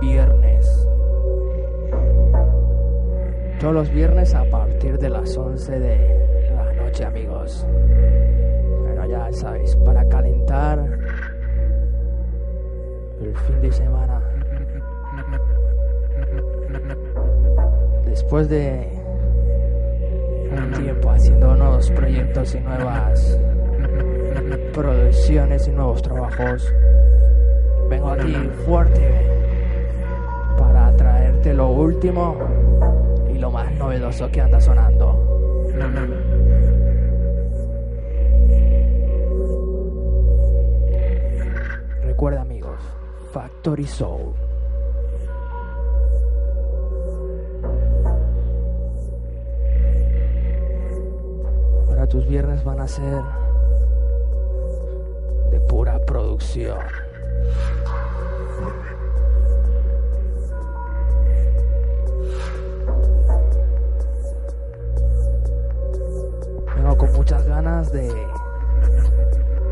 Viernes. 0.00 0.88
Todos 3.60 3.74
los 3.74 3.90
viernes 3.90 4.34
a 4.34 4.44
partir 4.44 4.98
de 4.98 5.10
las 5.10 5.36
11 5.36 5.78
de 5.78 6.50
la 6.54 6.72
noche, 6.72 7.04
amigos. 7.04 7.66
Bueno, 8.80 9.06
ya 9.06 9.32
sabéis, 9.32 9.76
para 9.76 10.04
calentar 10.08 10.78
el 13.20 13.36
fin 13.36 13.60
de 13.60 13.72
semana. 13.72 14.20
Después 18.06 18.48
de 18.48 18.88
un 20.56 20.82
tiempo 20.82 21.10
haciendo 21.10 21.54
nuevos 21.54 21.90
proyectos 21.90 22.54
y 22.54 22.60
nuevas 22.60 23.38
producciones 24.72 25.68
y 25.68 25.70
nuevos 25.72 26.00
trabajos, 26.02 26.72
vengo 27.90 28.08
aquí 28.08 28.34
fuerte 28.64 29.39
traerte 31.40 31.54
lo 31.54 31.68
último 31.68 32.36
y 33.32 33.38
lo 33.38 33.50
más 33.50 33.72
novedoso 33.72 34.30
que 34.30 34.40
anda 34.40 34.60
sonando. 34.60 35.16
Recuerda 42.02 42.42
amigos, 42.42 42.78
Factory 43.32 43.86
Soul. 43.86 44.34
Ahora 51.88 52.06
tus 52.06 52.26
viernes 52.26 52.62
van 52.64 52.80
a 52.80 52.88
ser 52.88 53.22
de 55.50 55.60
pura 55.60 55.98
producción. 56.04 56.78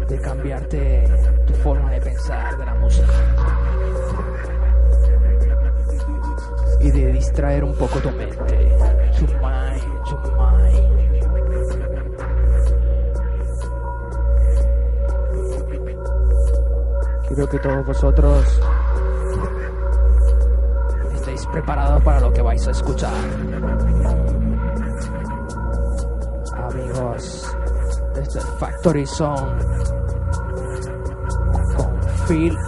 De 0.09 0.19
cambiarte 0.21 1.05
tu 1.47 1.53
forma 1.55 1.91
de 1.91 2.01
pensar 2.01 2.57
de 2.57 2.65
la 2.65 2.75
música. 2.75 3.13
Y 6.81 6.91
de 6.91 7.13
distraer 7.13 7.65
un 7.65 7.75
poco 7.77 7.99
tu 7.99 8.11
mente. 8.13 8.77
Tu 9.19 9.27
mind, 9.27 9.83
tu 10.05 10.17
mind. 10.33 10.99
Quiero 17.29 17.47
que 17.51 17.59
todos 17.59 17.85
vosotros 17.87 18.61
estéis 21.15 21.47
preparados 21.49 22.03
para 22.03 22.21
lo 22.21 22.33
que 22.33 22.41
vais 22.41 22.67
a 22.67 22.71
escuchar. 22.71 23.13
Amigos, 26.57 27.57
este 28.17 28.39
es 28.39 28.45
Factory 28.59 29.05
con 29.05 29.98
Bueno 32.29 32.59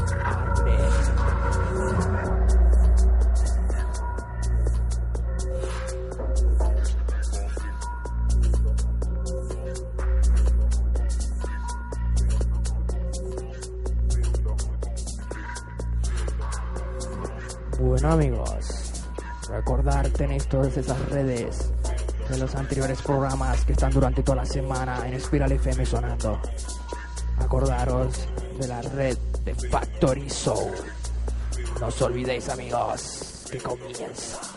amigos, 18.13 19.05
recordar 19.51 20.09
tenéis 20.09 20.49
todas 20.49 20.75
esas 20.75 20.99
redes 21.11 21.71
de 22.31 22.39
los 22.39 22.55
anteriores 22.55 23.03
programas 23.03 23.63
que 23.67 23.73
están 23.73 23.93
durante 23.93 24.23
toda 24.23 24.37
la 24.37 24.47
semana 24.47 25.07
en 25.07 25.21
Spiral 25.21 25.53
FM 25.53 25.85
sonando. 25.85 26.41
Acordaros 27.39 28.27
de 28.59 28.67
la 28.67 28.81
red 28.81 29.19
de 29.45 29.55
Factory 29.55 30.29
Soul. 30.29 30.73
No 31.81 31.87
os 31.87 32.03
olvidéis 32.03 32.49
amigos, 32.49 33.45
que 33.51 33.59
comienza. 33.59 34.50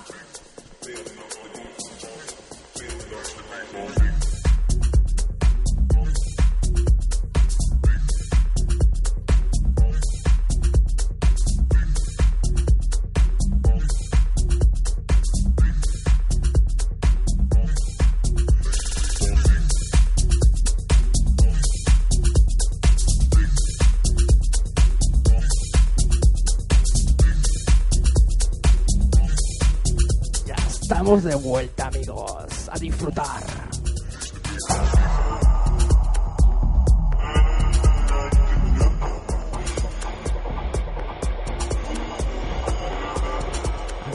De 31.21 31.35
vuelta 31.35 31.87
amigos, 31.87 32.69
a 32.71 32.79
disfrutar. 32.79 33.43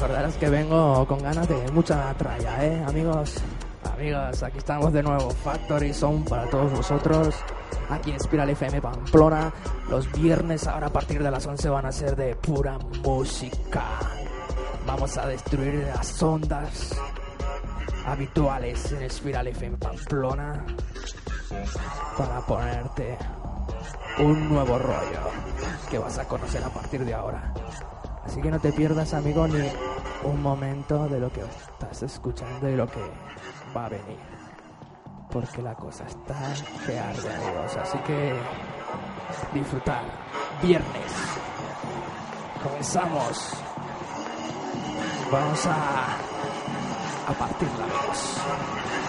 verdad 0.00 0.28
es 0.28 0.36
que 0.36 0.48
vengo 0.48 1.06
con 1.06 1.22
ganas 1.22 1.48
de 1.48 1.70
mucha 1.70 2.12
tralla, 2.14 2.64
¿eh, 2.64 2.82
amigos? 2.84 3.36
Amigas, 3.92 4.42
aquí 4.42 4.58
estamos 4.58 4.92
de 4.92 5.02
nuevo. 5.02 5.30
Factory 5.30 5.92
Sound 5.92 6.28
para 6.28 6.48
todos 6.50 6.72
vosotros. 6.72 7.34
Aquí 7.90 8.10
en 8.10 8.18
Spiral 8.18 8.50
FM 8.50 8.80
Pamplona. 8.80 9.52
Los 9.88 10.10
viernes 10.12 10.66
ahora 10.66 10.88
a 10.88 10.92
partir 10.92 11.22
de 11.22 11.30
las 11.30 11.46
11 11.46 11.68
van 11.68 11.86
a 11.86 11.92
ser 11.92 12.16
de 12.16 12.34
pura 12.34 12.78
música. 13.04 14.07
Vamos 14.98 15.16
a 15.16 15.26
destruir 15.28 15.86
las 15.94 16.20
ondas 16.24 16.90
habituales 18.04 18.90
en 18.90 19.08
Spiral 19.08 19.46
FM 19.46 19.76
Pamplona 19.76 20.66
para 22.16 22.40
ponerte 22.40 23.16
un 24.18 24.48
nuevo 24.48 24.76
rollo 24.76 25.20
que 25.88 25.98
vas 25.98 26.18
a 26.18 26.26
conocer 26.26 26.64
a 26.64 26.70
partir 26.70 27.04
de 27.04 27.14
ahora. 27.14 27.54
Así 28.24 28.40
que 28.40 28.50
no 28.50 28.58
te 28.58 28.72
pierdas, 28.72 29.14
amigo, 29.14 29.46
ni 29.46 29.68
un 30.24 30.42
momento 30.42 31.06
de 31.06 31.20
lo 31.20 31.30
que 31.30 31.42
estás 31.42 32.02
escuchando 32.02 32.68
y 32.68 32.74
lo 32.74 32.88
que 32.88 33.00
va 33.76 33.86
a 33.86 33.88
venir. 33.90 34.18
Porque 35.30 35.62
la 35.62 35.76
cosa 35.76 36.06
está 36.06 36.54
que 36.84 36.98
arde, 36.98 37.34
amigos. 37.36 37.76
Así 37.76 37.98
que 37.98 38.36
disfrutar. 39.54 40.02
Viernes. 40.60 41.12
Comenzamos. 42.64 43.67
Vamos 45.30 45.66
a, 45.66 46.16
a 47.26 47.32
partirla, 47.34 47.84
amigos. 47.84 49.07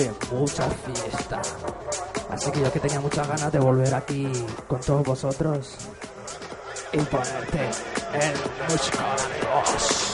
De 0.00 0.10
mucha 0.32 0.68
fiesta. 0.70 1.42
Así 2.30 2.50
que 2.50 2.60
yo 2.60 2.72
que 2.72 2.80
tenía 2.80 3.00
muchas 3.00 3.28
ganas 3.28 3.52
de 3.52 3.58
volver 3.58 3.94
aquí 3.94 4.30
con 4.66 4.80
todos 4.80 5.02
vosotros 5.04 5.74
y 6.92 6.98
ponerte 6.98 7.70
en 8.14 8.32
música, 8.70 9.14
amigos. 9.14 10.09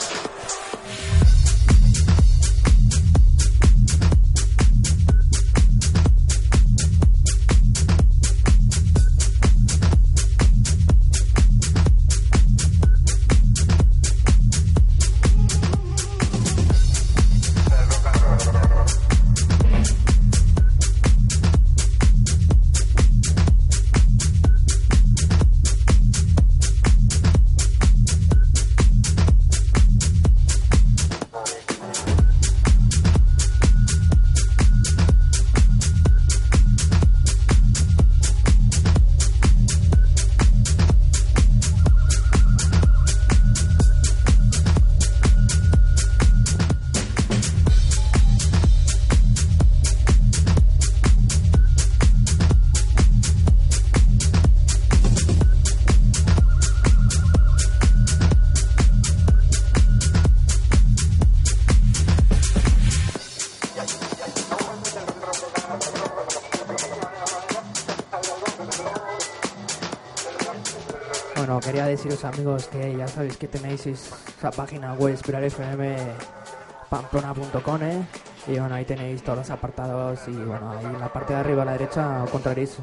Amigos 72.25 72.68
que 72.68 72.96
ya 72.96 73.08
sabéis 73.08 73.37
que 73.37 73.49
tenéis 73.49 73.87
esa 73.87 74.50
página 74.50 74.94
web 74.94 75.12
espiralfmpamplona.com 75.14 77.82
¿eh? 77.82 78.06
y 78.46 78.58
bueno 78.58 78.75
ahí 78.75 78.85
tenéis 78.85 79.23
todos 79.23 79.38
los 79.38 79.50
apartados 79.50 80.20
y 80.28 80.32
bueno 80.32 80.70
ahí 80.70 80.85
en 80.85 81.00
la 81.00 81.12
parte 81.12 81.35
de 81.35 81.40
arriba 81.40 81.62
a 81.62 81.66
la 81.66 81.73
derecha 81.73 82.23
encontraréis 82.23 82.78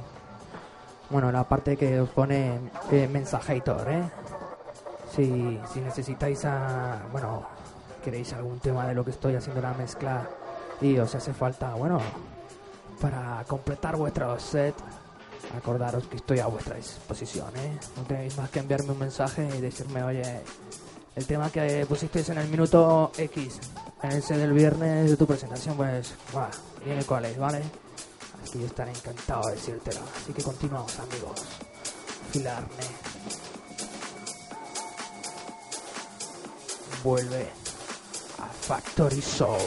bueno 1.10 1.32
la 1.32 1.44
parte 1.44 1.78
que 1.78 2.00
os 2.00 2.10
pone 2.10 2.60
eh, 2.92 3.10
mensajator 3.12 3.90
¿eh? 3.90 4.04
si, 5.16 5.60
si 5.72 5.82
necesitáis 5.82 6.46
bueno 7.12 7.46
queréis 8.04 8.34
algún 8.34 8.60
tema 8.60 8.88
de 8.88 8.94
lo 8.94 9.04
que 9.06 9.12
estoy 9.12 9.36
haciendo 9.36 9.62
la 9.62 9.74
mezcla 9.74 10.28
y 10.82 10.98
os 10.98 11.16
hace 11.16 11.34
falta 11.34 11.74
bueno 11.75 12.00
para 13.02 13.44
completar 13.48 13.96
vuestro 13.96 14.40
set 14.40 14.75
acordaros 15.55 16.07
que 16.07 16.17
estoy 16.17 16.39
a 16.39 16.48
vuestra 16.48 16.75
disposición, 16.75 17.55
¿eh? 17.57 17.79
No 17.95 18.03
tenéis 18.03 18.38
más 18.38 18.50
que 18.50 18.60
enviarme 18.60 18.91
un 18.91 19.00
mensaje 19.00 19.48
y 19.57 19.62
decirme, 19.62 20.03
oye, 20.03 20.41
el 21.15 21.25
tema 21.25 21.50
que 21.51 21.86
pusisteis 21.88 22.29
en 22.29 22.39
el 22.39 22.48
minuto 22.48 23.12
X, 23.17 23.60
set 24.01 24.38
del 24.38 24.53
viernes 24.53 25.12
de 25.12 25.17
tu 25.17 25.25
presentación, 25.27 25.77
pues, 25.77 26.13
viene 26.83 27.03
cuál 27.05 27.25
es, 27.25 27.38
¿vale? 27.38 27.62
Así 28.43 28.63
estaré 28.63 28.91
encantado 28.91 29.48
de 29.48 29.55
decírtelo. 29.55 30.01
Así 30.22 30.33
que 30.33 30.43
continuamos, 30.43 31.00
amigos. 31.00 31.41
Filarme. 32.31 32.67
Vuelve 37.03 37.48
a 38.39 38.48
Factory 38.48 39.22
Soul. 39.22 39.60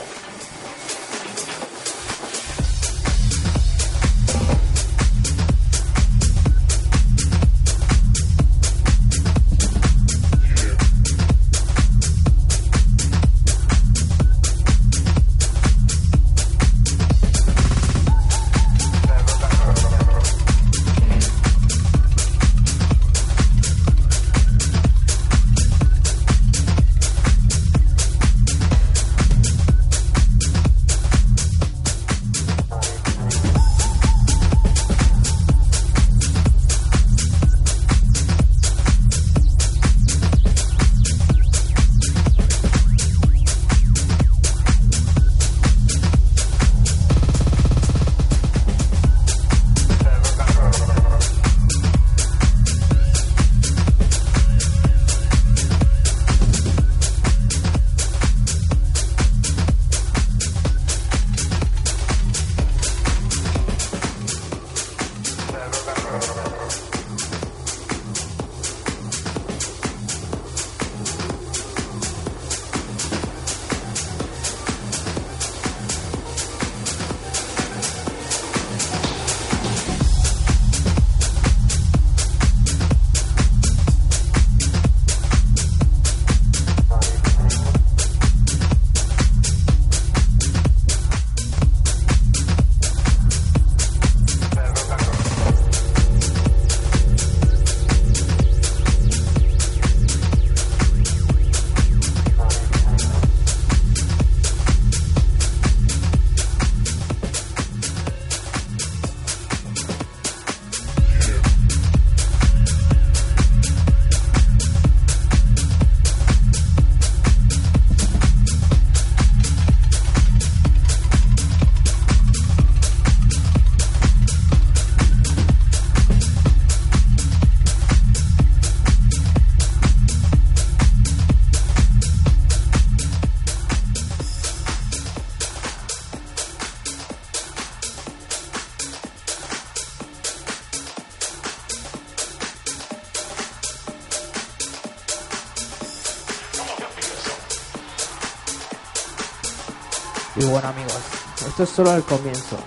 Y 150.36 150.44
bueno 150.44 150.68
amigos, 150.68 150.98
esto 151.46 151.62
es 151.62 151.70
solo 151.70 151.94
el 151.94 152.02
comienzo 152.02 152.58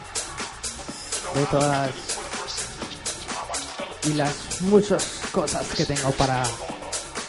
de 1.36 1.46
todas 1.46 1.92
y 4.06 4.14
las 4.14 4.62
muchas 4.62 5.04
cosas 5.32 5.68
que 5.76 5.86
tengo 5.86 6.10
para 6.12 6.44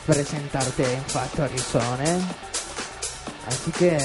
presentarte 0.06 0.94
en 0.94 1.04
Factory 1.04 1.58
Zone, 1.58 2.04
¿eh? 2.04 2.20
Así 3.48 3.70
que 3.72 3.96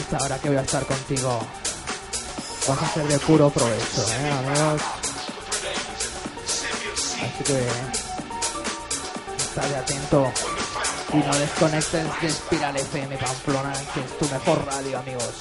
esta 0.00 0.18
hora 0.24 0.38
que 0.38 0.48
voy 0.48 0.58
a 0.58 0.62
estar 0.62 0.84
contigo 0.84 1.40
vas 2.66 2.82
a 2.82 2.94
ser 2.94 3.06
de 3.06 3.18
puro 3.20 3.50
provecho, 3.50 4.02
¿eh, 4.02 4.30
amigos? 4.30 4.82
Así 7.22 7.44
que 7.44 7.68
estate 9.38 9.76
atento 9.76 10.32
y 11.12 11.16
no 11.16 11.34
desconectes 11.36 12.06
de 12.20 12.26
Espiral 12.26 12.76
FM 12.76 13.16
Pamplona, 13.16 13.72
que 13.94 14.00
es 14.00 14.18
tu 14.18 14.26
mejor 14.26 14.64
radio, 14.66 14.98
amigos. 14.98 15.34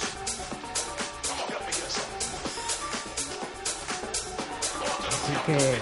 Así 5.08 5.34
que 5.46 5.80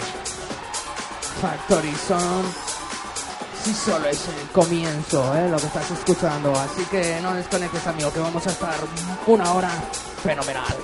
Factory 1.41 1.93
Zone 2.07 2.67
si 3.67 3.73
solo 3.73 4.07
es 4.07 4.27
el 4.29 4.49
comienzo, 4.53 5.35
¿eh? 5.35 5.49
lo 5.49 5.57
que 5.57 5.67
estás 5.67 5.91
escuchando. 5.91 6.53
Así 6.53 6.83
que 6.85 7.19
no 7.21 7.33
desconectes, 7.33 7.85
amigo, 7.85 8.13
que 8.13 8.19
vamos 8.19 8.47
a 8.47 8.49
estar 8.49 8.75
una 9.25 9.53
hora 9.53 9.71
fenomenal. 10.23 10.75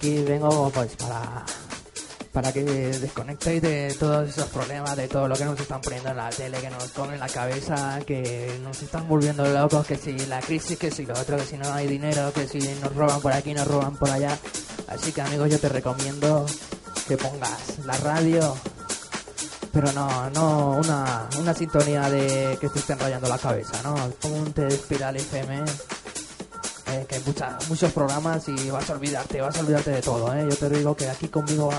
Aquí 0.00 0.22
vengo 0.22 0.70
pues 0.70 0.96
para 0.96 1.44
para 2.32 2.52
que 2.52 2.62
desconectéis 2.62 3.60
de 3.60 3.94
todos 3.98 4.30
esos 4.30 4.48
problemas, 4.48 4.96
de 4.96 5.08
todo 5.08 5.28
lo 5.28 5.36
que 5.36 5.44
nos 5.44 5.60
están 5.60 5.80
poniendo 5.82 6.08
en 6.10 6.16
la 6.16 6.30
tele, 6.30 6.58
que 6.58 6.70
nos 6.70 6.84
ponen 6.92 7.14
en 7.14 7.20
la 7.20 7.28
cabeza, 7.28 7.98
que 8.06 8.58
nos 8.62 8.80
están 8.82 9.06
volviendo 9.08 9.44
locos, 9.44 9.84
que 9.84 9.96
si 9.96 10.16
la 10.26 10.40
crisis, 10.40 10.78
que 10.78 10.90
si 10.90 11.04
lo 11.04 11.12
otro, 11.12 11.36
que 11.36 11.44
si 11.44 11.58
no 11.58 11.70
hay 11.72 11.86
dinero, 11.88 12.32
que 12.32 12.46
si 12.46 12.60
nos 12.80 12.94
roban 12.94 13.20
por 13.20 13.32
aquí, 13.32 13.52
nos 13.52 13.66
roban 13.66 13.96
por 13.96 14.08
allá. 14.08 14.38
Así 14.86 15.12
que 15.12 15.20
amigos, 15.20 15.50
yo 15.50 15.58
te 15.58 15.68
recomiendo 15.68 16.46
que 17.08 17.16
pongas 17.18 17.84
la 17.84 17.96
radio, 17.98 18.56
pero 19.72 19.92
no, 19.92 20.30
no 20.30 20.76
una, 20.76 21.28
una 21.38 21.52
sintonía 21.52 22.08
de 22.08 22.56
que 22.60 22.68
te 22.68 22.78
estén 22.78 22.98
rayando 22.98 23.28
la 23.28 23.38
cabeza, 23.38 23.82
¿no? 23.82 23.96
Ponte 24.20 24.68
Espiral 24.68 25.16
FM 25.16 25.64
que 27.08 27.14
hay 27.16 27.22
muchos 27.68 27.92
programas 27.92 28.48
y 28.48 28.70
vas 28.70 28.88
a 28.90 28.94
olvidarte, 28.94 29.40
vas 29.40 29.56
a 29.56 29.60
olvidarte 29.60 29.90
de 29.90 30.02
todo, 30.02 30.34
¿eh? 30.34 30.46
Yo 30.48 30.56
te 30.56 30.68
digo 30.68 30.96
que 30.96 31.08
aquí 31.08 31.28
conmigo 31.28 31.70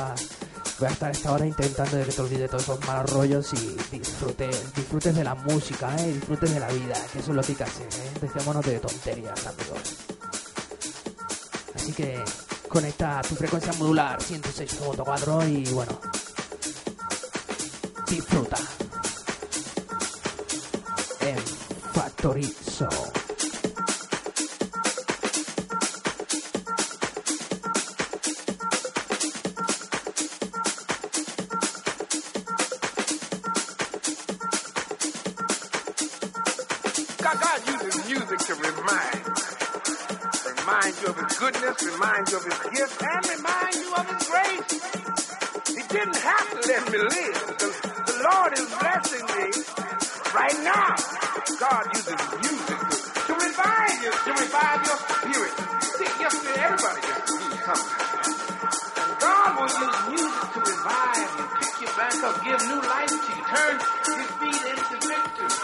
voy 0.80 0.88
a 0.88 0.92
estar 0.92 1.12
esta 1.12 1.32
hora 1.32 1.46
intentando 1.46 2.04
que 2.04 2.12
te 2.12 2.22
olvides 2.22 2.42
de 2.42 2.48
todos 2.48 2.64
esos 2.64 2.88
malos 2.88 3.12
rollos 3.12 3.54
y 3.54 3.78
disfrutes, 3.92 4.74
disfrutes 4.74 5.16
de 5.16 5.24
la 5.24 5.36
música, 5.36 5.96
¿eh? 5.98 6.14
Disfrutes 6.14 6.54
de 6.54 6.60
la 6.60 6.68
vida, 6.70 6.96
que 7.12 7.20
eso 7.20 7.32
es 7.32 7.36
lo 7.36 7.42
que 7.42 7.52
hay 7.52 7.56
que 7.56 7.64
hacer, 7.64 7.88
¿eh? 7.88 8.12
Dejémonos 8.22 8.66
de 8.66 8.80
tonterías, 8.80 9.48
amigos. 9.48 9.80
Así 11.76 11.94
que 11.94 12.24
conecta 12.68 13.22
tu 13.28 13.36
frecuencia 13.36 13.74
modular 13.74 14.20
106.4 14.20 15.50
y 15.50 15.72
bueno, 15.74 16.00
disfruta 18.08 18.58
en 21.22 21.38
Factory 21.94 22.56
Show. 22.70 23.21
Goodness, 41.42 41.82
remind 41.82 42.30
you 42.30 42.38
of 42.38 42.46
his 42.46 42.60
gift, 42.70 43.02
and 43.02 43.24
remind 43.34 43.74
you 43.74 43.90
of 43.98 44.06
his 44.06 44.22
grace. 44.30 44.70
He 45.74 45.82
didn't 45.90 46.22
have 46.22 46.48
to 46.54 46.60
let 46.70 46.84
me 46.92 46.98
live. 47.02 47.42
The, 47.58 47.70
the 48.06 48.16
Lord 48.30 48.54
is 48.54 48.70
blessing 48.78 49.26
me 49.26 49.46
right 50.38 50.58
now. 50.62 50.94
God 51.58 51.84
uses 51.98 52.22
music 52.46 52.78
to, 52.78 52.98
to 53.26 53.34
revive 53.42 53.98
you, 54.06 54.12
to 54.14 54.32
revive 54.38 54.80
your 54.86 55.00
spirit. 55.02 55.54
See, 55.98 56.12
yesterday 56.22 56.62
everybody 56.62 57.02
just 57.10 57.26
needs 57.42 57.64
something. 57.66 57.98
God 59.18 59.50
will 59.58 59.74
use 59.82 60.00
music 60.14 60.46
to 60.54 60.60
revive 60.62 61.30
you, 61.42 61.46
pick 61.58 61.76
you 61.82 61.90
back 61.98 62.18
up, 62.22 62.36
give 62.46 62.62
new 62.70 62.82
life 62.86 63.10
to 63.10 63.32
you, 63.34 63.44
turn 63.50 63.76
defeat 64.14 64.62
into 64.70 64.96
victory. 65.10 65.61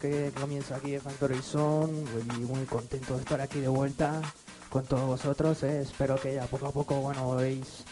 Que 0.00 0.32
comienzo 0.38 0.74
aquí 0.74 0.92
de 0.92 1.00
Factory 1.00 1.40
Zone, 1.42 2.04
muy, 2.32 2.44
muy 2.44 2.64
contento 2.64 3.14
de 3.14 3.20
estar 3.20 3.40
aquí 3.40 3.60
de 3.60 3.68
vuelta 3.68 4.20
con 4.70 4.84
todos 4.84 5.06
vosotros, 5.06 5.62
eh. 5.62 5.82
espero 5.82 6.16
que 6.16 6.34
ya 6.34 6.46
poco 6.46 6.66
a 6.66 6.72
poco, 6.72 6.96
bueno, 6.96 7.36
veis 7.36 7.84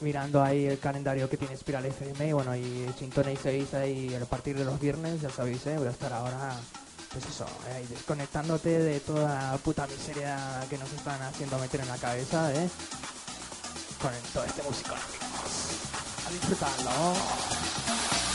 mirando 0.00 0.42
ahí 0.42 0.66
el 0.66 0.78
calendario 0.78 1.28
que 1.28 1.36
tiene 1.36 1.56
Spiral 1.56 1.86
FM 1.86 2.28
y 2.28 2.32
bueno, 2.32 2.54
y 2.56 2.86
sintonicéis 2.98 3.72
ahí 3.74 4.14
a 4.14 4.24
partir 4.26 4.58
de 4.58 4.64
los 4.64 4.78
viernes, 4.78 5.20
ya 5.20 5.30
sabéis, 5.30 5.64
eh, 5.66 5.76
voy 5.78 5.86
a 5.86 5.90
estar 5.90 6.12
ahora, 6.12 6.56
pues 7.12 7.24
eso, 7.26 7.46
eh, 7.68 7.86
desconectándote 7.88 8.78
de 8.78 9.00
toda 9.00 9.52
la 9.52 9.58
puta 9.58 9.86
miseria 9.86 10.64
que 10.68 10.78
nos 10.78 10.92
están 10.92 11.20
haciendo 11.22 11.58
meter 11.58 11.80
en 11.80 11.88
la 11.88 11.96
cabeza, 11.96 12.52
eh, 12.52 12.68
con 14.00 14.12
todo 14.32 14.44
este 14.44 14.62
músico, 14.62 14.94
amigos. 14.94 16.30
disfrutarlo. 16.30 18.31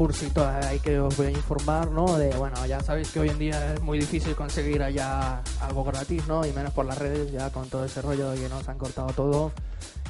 Recursito 0.00 0.48
ahí 0.48 0.78
que 0.78 0.98
os 0.98 1.14
voy 1.14 1.26
a 1.26 1.30
informar, 1.30 1.90
¿no? 1.90 2.16
De, 2.16 2.30
bueno, 2.30 2.64
ya 2.64 2.80
sabéis 2.80 3.10
que 3.10 3.20
hoy 3.20 3.28
en 3.28 3.38
día 3.38 3.74
es 3.74 3.82
muy 3.82 3.98
difícil 3.98 4.34
conseguir 4.34 4.82
allá 4.82 5.42
algo 5.60 5.84
gratis, 5.84 6.26
¿no? 6.26 6.46
Y 6.46 6.54
menos 6.54 6.72
por 6.72 6.86
las 6.86 6.96
redes, 6.96 7.30
ya 7.30 7.50
con 7.50 7.68
todo 7.68 7.84
ese 7.84 8.00
rollo 8.00 8.32
que 8.32 8.48
nos 8.48 8.66
han 8.66 8.78
cortado 8.78 9.08
todo. 9.08 9.52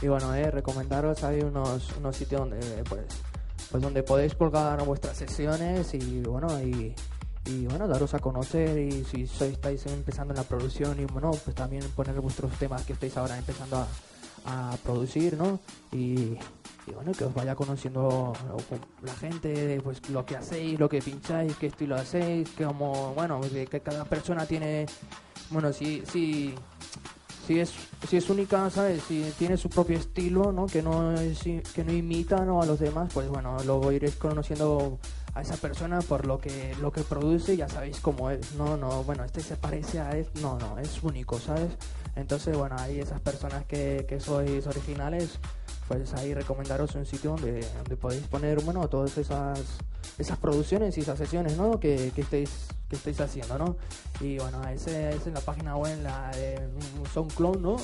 Y 0.00 0.06
bueno, 0.06 0.32
eh, 0.32 0.48
recomendaros, 0.48 1.24
hay 1.24 1.40
unos, 1.40 1.90
unos 1.98 2.14
sitios 2.14 2.42
donde, 2.42 2.84
pues, 2.88 3.02
pues 3.68 3.82
donde 3.82 4.04
podéis 4.04 4.36
colgar 4.36 4.80
vuestras 4.84 5.16
sesiones 5.16 5.92
y, 5.94 6.20
bueno, 6.20 6.46
y, 6.60 6.94
y 7.46 7.66
bueno, 7.66 7.88
daros 7.88 8.14
a 8.14 8.20
conocer 8.20 8.78
y 8.78 9.02
si 9.02 9.26
sois, 9.26 9.54
estáis 9.54 9.84
empezando 9.86 10.32
en 10.32 10.38
la 10.38 10.44
producción 10.44 11.00
y, 11.00 11.04
bueno, 11.06 11.32
pues 11.32 11.56
también 11.56 11.82
poner 11.96 12.20
vuestros 12.20 12.52
temas 12.60 12.84
que 12.84 12.92
estáis 12.92 13.16
ahora 13.16 13.36
empezando 13.36 13.84
a, 14.44 14.70
a 14.72 14.76
producir, 14.84 15.36
¿no? 15.36 15.58
Y, 15.90 16.38
y 16.90 16.94
bueno, 16.94 17.12
que 17.12 17.24
os 17.24 17.34
vaya 17.34 17.54
conociendo 17.54 18.32
la 19.02 19.14
gente, 19.14 19.80
pues 19.82 20.08
lo 20.10 20.24
que 20.24 20.36
hacéis, 20.36 20.78
lo 20.78 20.88
que 20.88 21.00
pincháis, 21.00 21.54
qué 21.56 21.66
estilo 21.68 21.96
hacéis, 21.96 22.48
que 22.50 22.64
como, 22.64 23.14
bueno, 23.14 23.40
que, 23.40 23.66
que 23.66 23.80
cada 23.80 24.04
persona 24.04 24.46
tiene, 24.46 24.86
bueno, 25.50 25.72
si, 25.72 26.02
si, 26.06 26.54
si 27.46 27.60
es, 27.60 27.72
si 28.08 28.16
es 28.16 28.28
única, 28.30 28.68
¿sabes? 28.70 29.02
Si 29.06 29.32
tiene 29.38 29.56
su 29.56 29.68
propio 29.68 29.98
estilo, 29.98 30.52
¿no? 30.52 30.66
Que 30.66 30.82
no, 30.82 31.12
es, 31.14 31.40
que 31.74 31.84
no 31.84 31.92
imita, 31.92 32.44
¿no? 32.44 32.62
A 32.62 32.66
los 32.66 32.80
demás, 32.80 33.10
pues 33.12 33.28
bueno, 33.28 33.56
lo 33.64 33.92
iréis 33.92 34.16
conociendo 34.16 34.98
a 35.34 35.42
esa 35.42 35.56
persona 35.56 36.00
por 36.00 36.26
lo 36.26 36.38
que 36.38 36.74
lo 36.80 36.90
que 36.90 37.02
produce 37.02 37.56
ya 37.56 37.68
sabéis 37.68 38.00
cómo 38.00 38.30
es 38.30 38.54
no 38.54 38.76
no 38.76 39.04
bueno 39.04 39.24
este 39.24 39.40
se 39.40 39.56
parece 39.56 40.00
a 40.00 40.10
él 40.10 40.26
no 40.42 40.58
no 40.58 40.78
es 40.78 41.02
único 41.04 41.38
sabes 41.38 41.70
entonces 42.16 42.56
bueno 42.56 42.74
hay 42.78 42.98
esas 42.98 43.20
personas 43.20 43.64
que, 43.66 44.06
que 44.08 44.18
sois 44.18 44.66
originales 44.66 45.38
pues 45.90 46.14
ahí 46.14 46.32
recomendaros 46.32 46.94
un 46.94 47.04
sitio 47.04 47.32
donde, 47.32 47.66
podéis 48.00 48.22
poner 48.28 48.62
bueno 48.62 48.88
todas 48.88 49.18
esas 49.18 49.58
esas 50.18 50.38
producciones 50.38 50.96
y 50.96 51.00
esas 51.00 51.18
sesiones 51.18 51.56
¿no? 51.56 51.80
que, 51.80 52.12
que 52.14 52.20
estéis 52.20 52.68
que 52.88 52.94
estéis 52.94 53.20
haciendo 53.20 53.58
¿no? 53.58 53.76
y 54.20 54.38
bueno 54.38 54.62
ese 54.68 55.10
es 55.10 55.26
en 55.26 55.34
la 55.34 55.40
página 55.40 55.76
web 55.76 56.00
la 56.04 56.30
de 56.30 56.60
SoundCloud 57.12 57.58
¿no? 57.58 57.76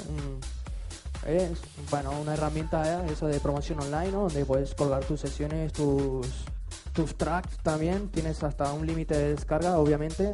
es 1.27 1.59
bueno 1.91 2.13
una 2.21 2.35
herramienta 2.35 3.03
¿eh? 3.03 3.11
eso 3.11 3.27
de 3.27 3.41
promoción 3.41 3.81
online 3.81 4.13
¿no? 4.13 4.23
donde 4.23 4.45
puedes 4.45 4.73
colgar 4.77 5.05
tus 5.05 5.19
sesiones 5.19 5.73
tus 5.73 6.29
tus 6.93 7.17
tracks 7.17 7.59
también 7.65 8.09
tienes 8.11 8.41
hasta 8.45 8.73
un 8.73 8.87
límite 8.87 9.19
de 9.19 9.31
descarga 9.31 9.79
obviamente 9.79 10.31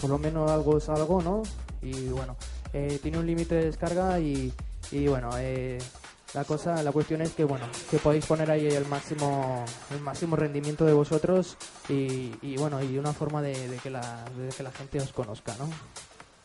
por 0.00 0.10
lo 0.10 0.18
menos 0.18 0.50
algo 0.50 0.78
es 0.78 0.88
algo 0.88 1.22
no 1.22 1.44
y 1.80 2.08
bueno 2.08 2.34
eh, 2.72 2.98
tiene 3.00 3.18
un 3.18 3.26
límite 3.26 3.54
de 3.54 3.66
descarga 3.66 4.18
y, 4.18 4.52
y 4.90 5.06
bueno 5.06 5.30
eh, 5.38 5.78
la 6.34 6.44
cosa, 6.44 6.82
la 6.82 6.92
cuestión 6.92 7.22
es 7.22 7.32
que 7.32 7.44
bueno, 7.44 7.66
que 7.90 7.98
podéis 7.98 8.24
poner 8.26 8.50
ahí 8.50 8.66
el 8.66 8.86
máximo, 8.86 9.64
el 9.90 10.00
máximo 10.00 10.36
rendimiento 10.36 10.84
de 10.84 10.92
vosotros 10.92 11.56
y, 11.88 12.32
y 12.42 12.56
bueno, 12.56 12.82
y 12.82 12.98
una 12.98 13.12
forma 13.12 13.42
de, 13.42 13.78
que 13.82 13.90
la, 13.90 14.24
de 14.36 14.48
que 14.48 14.62
la 14.62 14.70
gente 14.70 15.00
os 15.00 15.12
conozca, 15.12 15.54
¿no? 15.58 15.68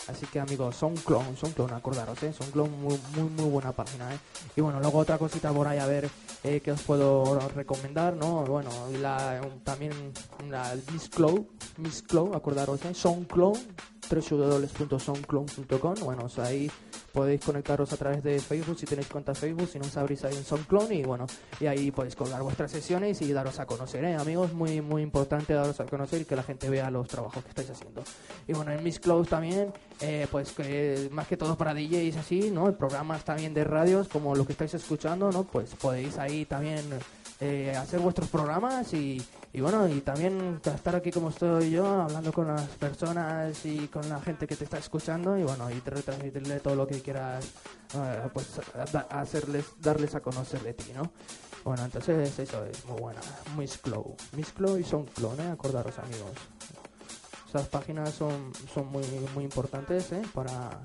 Así 0.08 0.28
que 0.28 0.40
amigos, 0.40 0.76
son 0.76 0.96
clon, 0.96 1.36
son 1.36 1.52
clon, 1.54 1.74
acordaros, 1.74 2.22
¿eh? 2.22 2.32
Son 2.32 2.50
clon 2.52 2.70
muy, 2.80 3.00
muy, 3.16 3.30
muy 3.30 3.50
buena 3.50 3.72
página, 3.72 4.14
¿eh? 4.14 4.18
Y 4.56 4.62
bueno, 4.62 4.80
luego 4.80 5.00
otra 5.00 5.18
cosita 5.18 5.52
por 5.52 5.68
ahí 5.68 5.80
a 5.80 5.88
ver 5.88 6.08
eh, 6.44 6.62
que 6.62 6.72
os 6.72 6.82
puedo 6.82 7.40
recomendar, 7.50 8.16
¿no? 8.16 8.44
Bueno, 8.44 8.70
la, 9.00 9.42
también 9.64 9.92
la 10.48 10.76
Miss 10.92 11.10
Cloud, 11.10 11.46
Miss 11.78 12.04
Cloud, 12.04 12.36
acordaros, 12.36 12.86
¿eh? 12.86 12.94
SoundCloud, 12.94 13.58
www.soundcloud.com, 14.10 15.96
bueno, 16.04 16.28
o 16.36 16.42
ahí 16.42 16.70
podéis 17.14 17.44
conectaros 17.46 17.94
a 17.94 17.98
través 17.98 18.24
de 18.24 18.40
Facebook 18.40 18.78
si 18.78 18.86
tenéis 18.86 19.08
cuenta 19.08 19.34
Facebook, 19.34 19.68
si 19.68 19.80
no 19.80 19.86
sabréis 19.86 20.24
ahí 20.26 20.36
en 20.36 20.44
SoundCloud 20.44 20.92
y 20.92 21.04
bueno, 21.04 21.26
y 21.60 21.66
ahí 21.66 21.92
podéis 21.92 22.16
colgar 22.16 22.44
vuestras 22.44 22.72
sesiones 22.72 23.22
y 23.22 23.32
daros 23.32 23.60
a 23.60 23.66
conocer, 23.66 24.04
¿eh? 24.04 24.16
amigos, 24.16 24.54
muy 24.54 24.82
muy 24.82 25.02
importante 25.02 25.54
daros 25.54 25.80
a 25.80 25.86
conocer 25.86 26.22
y 26.22 26.26
que 26.26 26.36
la 26.36 26.44
gente 26.44 26.70
vea 26.70 26.92
los 26.92 27.08
trabajos 27.08 27.44
que 27.44 27.50
estáis 27.50 27.70
haciendo. 27.70 28.04
Y 28.48 28.54
bueno, 28.54 28.72
en 28.72 28.84
Miss 28.84 29.00
Cloud 29.00 29.28
también, 29.28 29.72
eh, 30.02 30.28
pues 30.30 30.52
que 30.52 31.10
más 31.12 31.28
que 31.28 31.38
todo 31.38 31.58
para 31.58 31.74
DJs 31.74 32.18
así, 32.18 32.52
¿no? 32.52 32.72
Programas 32.76 33.24
también 33.24 33.54
de 33.54 33.64
radios 33.64 34.08
como 34.08 34.36
lo 34.36 34.46
que 34.46 34.52
estáis 34.52 34.74
escuchando, 34.74 35.32
¿no? 35.32 35.44
Pues 35.44 35.74
podéis 35.76 36.18
ahí 36.18 36.46
también 36.46 36.82
eh, 37.40 37.76
hacer 37.78 38.00
vuestros 38.00 38.30
programas 38.30 38.94
y, 38.94 39.22
y 39.56 39.62
bueno, 39.62 39.88
y 39.88 40.02
también 40.02 40.60
estar 40.66 40.98
aquí 40.98 41.12
como 41.12 41.30
estoy 41.30 41.72
yo, 41.72 41.86
hablando 41.88 42.34
con 42.34 42.48
las 42.48 42.68
personas 42.72 43.66
y 43.66 43.88
con 43.88 44.08
la 44.10 44.20
gente 44.20 44.46
que 44.48 44.58
te 44.58 44.66
está 44.66 44.78
escuchando 44.78 45.38
y 45.38 45.44
bueno, 45.44 45.72
y 45.72 45.80
retransmitirle 45.80 46.60
todo 46.60 46.76
lo 46.76 46.86
que 46.86 47.02
quieras, 47.02 47.46
uh, 47.94 48.28
pues 48.34 48.60
hacerles, 49.10 49.66
darles 49.80 50.14
a 50.14 50.20
conocer 50.20 50.62
de 50.62 50.74
ti, 50.74 50.92
¿no? 50.94 51.10
Bueno, 51.64 51.86
entonces 51.86 52.38
eso 52.38 52.66
es 52.66 52.86
muy 52.86 53.00
buena. 53.00 53.22
Miss 53.58 53.78
Clow. 53.78 54.18
Miss 54.34 54.52
Clow 54.52 54.78
y 54.78 54.84
son 54.84 55.06
¿eh? 55.40 55.50
Acordaros, 55.54 55.98
amigos. 56.00 56.34
Esas 57.48 57.70
páginas 57.70 58.14
son, 58.14 58.52
son 58.74 58.88
muy, 58.88 59.06
muy 59.34 59.46
importantes, 59.46 60.12
¿eh? 60.12 60.22
Para, 60.34 60.82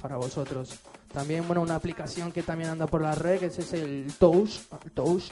para 0.00 0.16
vosotros. 0.16 0.78
También, 1.12 1.46
bueno, 1.46 1.60
una 1.60 1.74
aplicación 1.74 2.32
que 2.32 2.42
también 2.42 2.70
anda 2.70 2.86
por 2.86 3.02
la 3.02 3.14
red, 3.14 3.40
que 3.40 3.46
es 3.46 3.72
el 3.74 4.10
Touch, 4.18 4.60
Touch 4.94 5.24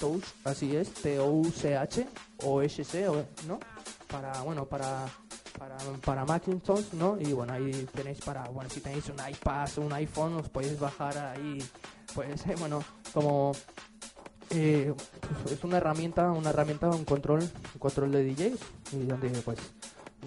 Touch, 0.00 0.24
así 0.44 0.74
es, 0.74 0.92
T-O-U-C-H 0.94 2.06
o 2.44 2.62
S-C, 2.62 3.06
¿no? 3.46 3.60
Para, 4.08 4.40
bueno, 4.40 4.64
para, 4.64 5.06
para, 5.58 5.76
para 6.02 6.24
Macintosh, 6.24 6.94
¿no? 6.94 7.18
Y 7.20 7.32
bueno, 7.34 7.52
ahí 7.52 7.86
tenéis 7.94 8.20
para, 8.22 8.44
bueno, 8.44 8.70
si 8.70 8.80
tenéis 8.80 9.08
un 9.10 9.16
iPad, 9.16 9.68
un 9.76 9.92
iPhone, 9.92 10.34
os 10.36 10.48
podéis 10.48 10.80
bajar 10.80 11.18
ahí, 11.18 11.62
pues, 12.14 12.42
bueno, 12.58 12.82
como 13.12 13.52
eh, 14.48 14.92
es 15.50 15.64
una 15.64 15.76
herramienta, 15.76 16.32
una 16.32 16.48
herramienta, 16.48 16.88
un 16.88 17.04
control, 17.04 17.42
un 17.42 17.78
control 17.78 18.10
de 18.10 18.24
DJs, 18.24 18.60
y 18.92 19.04
donde, 19.04 19.28
pues, 19.42 19.58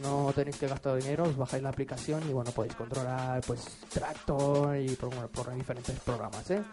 no 0.01 0.31
tenéis 0.35 0.57
que 0.57 0.67
gastar 0.67 0.97
dinero, 0.97 1.23
os 1.23 1.35
bajáis 1.35 1.63
la 1.63 1.69
aplicación 1.69 2.21
y 2.29 2.33
bueno, 2.33 2.51
podéis 2.51 2.75
controlar 2.75 3.41
pues 3.45 3.63
Tractor 3.89 4.77
y 4.77 4.95
por, 4.95 5.09
bueno, 5.09 5.27
por 5.27 5.53
diferentes 5.53 5.99
programas, 5.99 6.49
¿eh? 6.49 6.63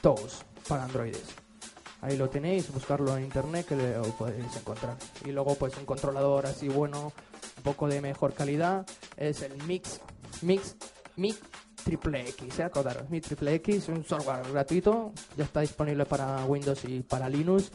Todos 0.00 0.44
para 0.66 0.84
androides. 0.84 1.49
Ahí 2.02 2.16
lo 2.16 2.30
tenéis, 2.30 2.72
buscarlo 2.72 3.16
en 3.16 3.24
internet 3.24 3.66
que 3.66 3.76
lo 3.76 4.02
podéis 4.02 4.56
encontrar. 4.56 4.96
Y 5.24 5.32
luego 5.32 5.54
pues 5.54 5.76
un 5.76 5.84
controlador 5.84 6.46
así 6.46 6.68
bueno, 6.68 7.12
un 7.56 7.62
poco 7.62 7.88
de 7.88 8.00
mejor 8.00 8.32
calidad, 8.32 8.86
es 9.16 9.42
el 9.42 9.62
Mix, 9.64 10.00
Mix, 10.42 10.76
Mix 11.16 11.38
Triple 11.84 12.28
X, 12.28 12.58
¿eh? 12.58 12.64
acordaros, 12.64 13.08
Mix 13.10 13.26
Triple 13.26 13.54
X, 13.56 13.88
un 13.88 14.04
software 14.04 14.50
gratuito, 14.50 15.12
ya 15.36 15.44
está 15.44 15.60
disponible 15.60 16.06
para 16.06 16.44
Windows 16.44 16.84
y 16.84 17.00
para 17.00 17.28
Linux. 17.28 17.70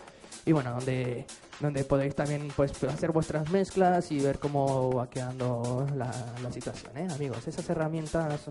Y 0.47 0.51
bueno, 0.51 0.73
donde, 0.75 1.25
donde 1.59 1.83
podéis 1.85 2.13
también 2.13 2.47
pues 2.55 2.71
hacer 2.83 3.11
vuestras 3.11 3.49
mezclas 3.49 4.11
y 4.11 4.19
ver 4.19 4.37
cómo 4.37 4.91
va 4.91 5.09
quedando 5.09 5.87
la, 5.95 6.11
la 6.41 6.51
situación, 6.51 6.95
¿eh? 6.97 7.07
amigos. 7.11 7.47
Esas 7.47 7.67
herramientas 7.69 8.41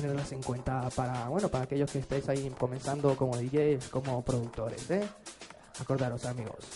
tenerlas 0.00 0.30
en 0.32 0.42
cuenta 0.42 0.90
para, 0.94 1.28
bueno, 1.28 1.48
para 1.48 1.64
aquellos 1.64 1.90
que 1.90 2.00
estéis 2.00 2.28
ahí 2.28 2.52
comenzando 2.58 3.16
como 3.16 3.36
DJs, 3.36 3.88
como 3.88 4.22
productores, 4.22 4.90
¿eh? 4.90 5.08
Acordaros, 5.80 6.26
amigos. 6.26 6.66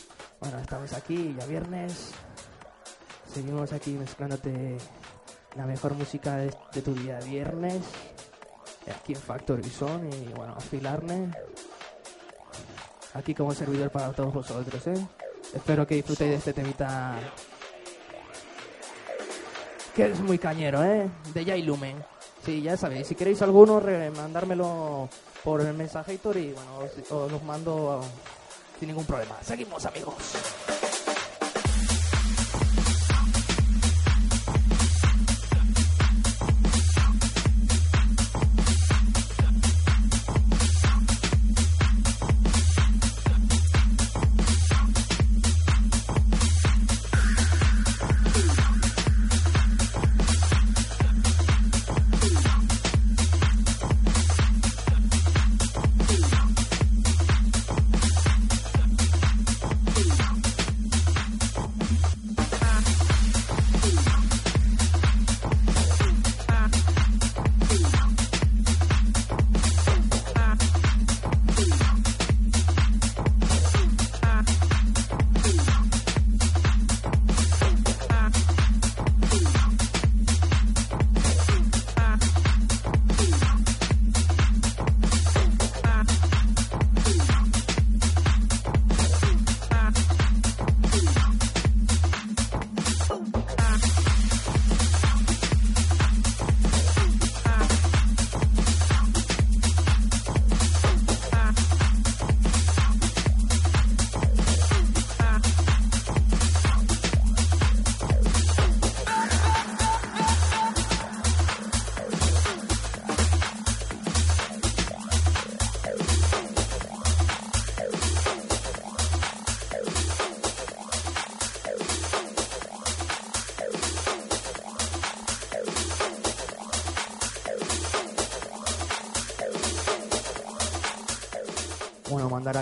Bueno, 0.40 0.58
estamos 0.58 0.90
aquí, 0.94 1.36
ya 1.38 1.44
viernes. 1.44 2.12
Seguimos 3.30 3.74
aquí 3.74 3.92
mezclándote 3.92 4.78
la 5.54 5.66
mejor 5.66 5.94
música 5.94 6.36
de, 6.38 6.50
tu 6.82 6.94
día 6.94 7.18
viernes. 7.20 7.82
Aquí 8.98 9.12
en 9.12 9.20
Factory 9.20 9.68
Zone 9.68 10.08
y, 10.16 10.32
bueno, 10.32 10.54
afilarme. 10.56 11.30
Aquí 13.12 13.34
como 13.34 13.52
servidor 13.52 13.90
para 13.90 14.12
todos 14.12 14.32
vosotros, 14.32 14.86
¿eh? 14.86 15.06
Espero 15.54 15.86
que 15.86 15.96
disfrutéis 15.96 16.30
de 16.30 16.36
este 16.36 16.52
temita 16.54 17.18
que 19.94 20.06
es 20.06 20.20
muy 20.20 20.38
cañero, 20.38 20.82
¿eh? 20.82 21.10
De 21.34 21.44
Jay 21.44 21.62
Lumen. 21.62 22.02
Sí, 22.44 22.62
ya 22.62 22.76
sabéis, 22.76 23.06
si 23.06 23.14
queréis 23.14 23.42
alguno, 23.42 23.82
mandármelo 24.16 25.08
por 25.44 25.60
el 25.60 25.74
mensajito 25.74 26.36
y 26.38 26.52
bueno, 26.52 26.78
os, 26.78 27.10
os 27.10 27.32
los 27.32 27.42
mando 27.42 28.02
sin 28.78 28.88
ningún 28.88 29.04
problema. 29.04 29.36
Seguimos, 29.42 29.84
amigos. 29.84 30.79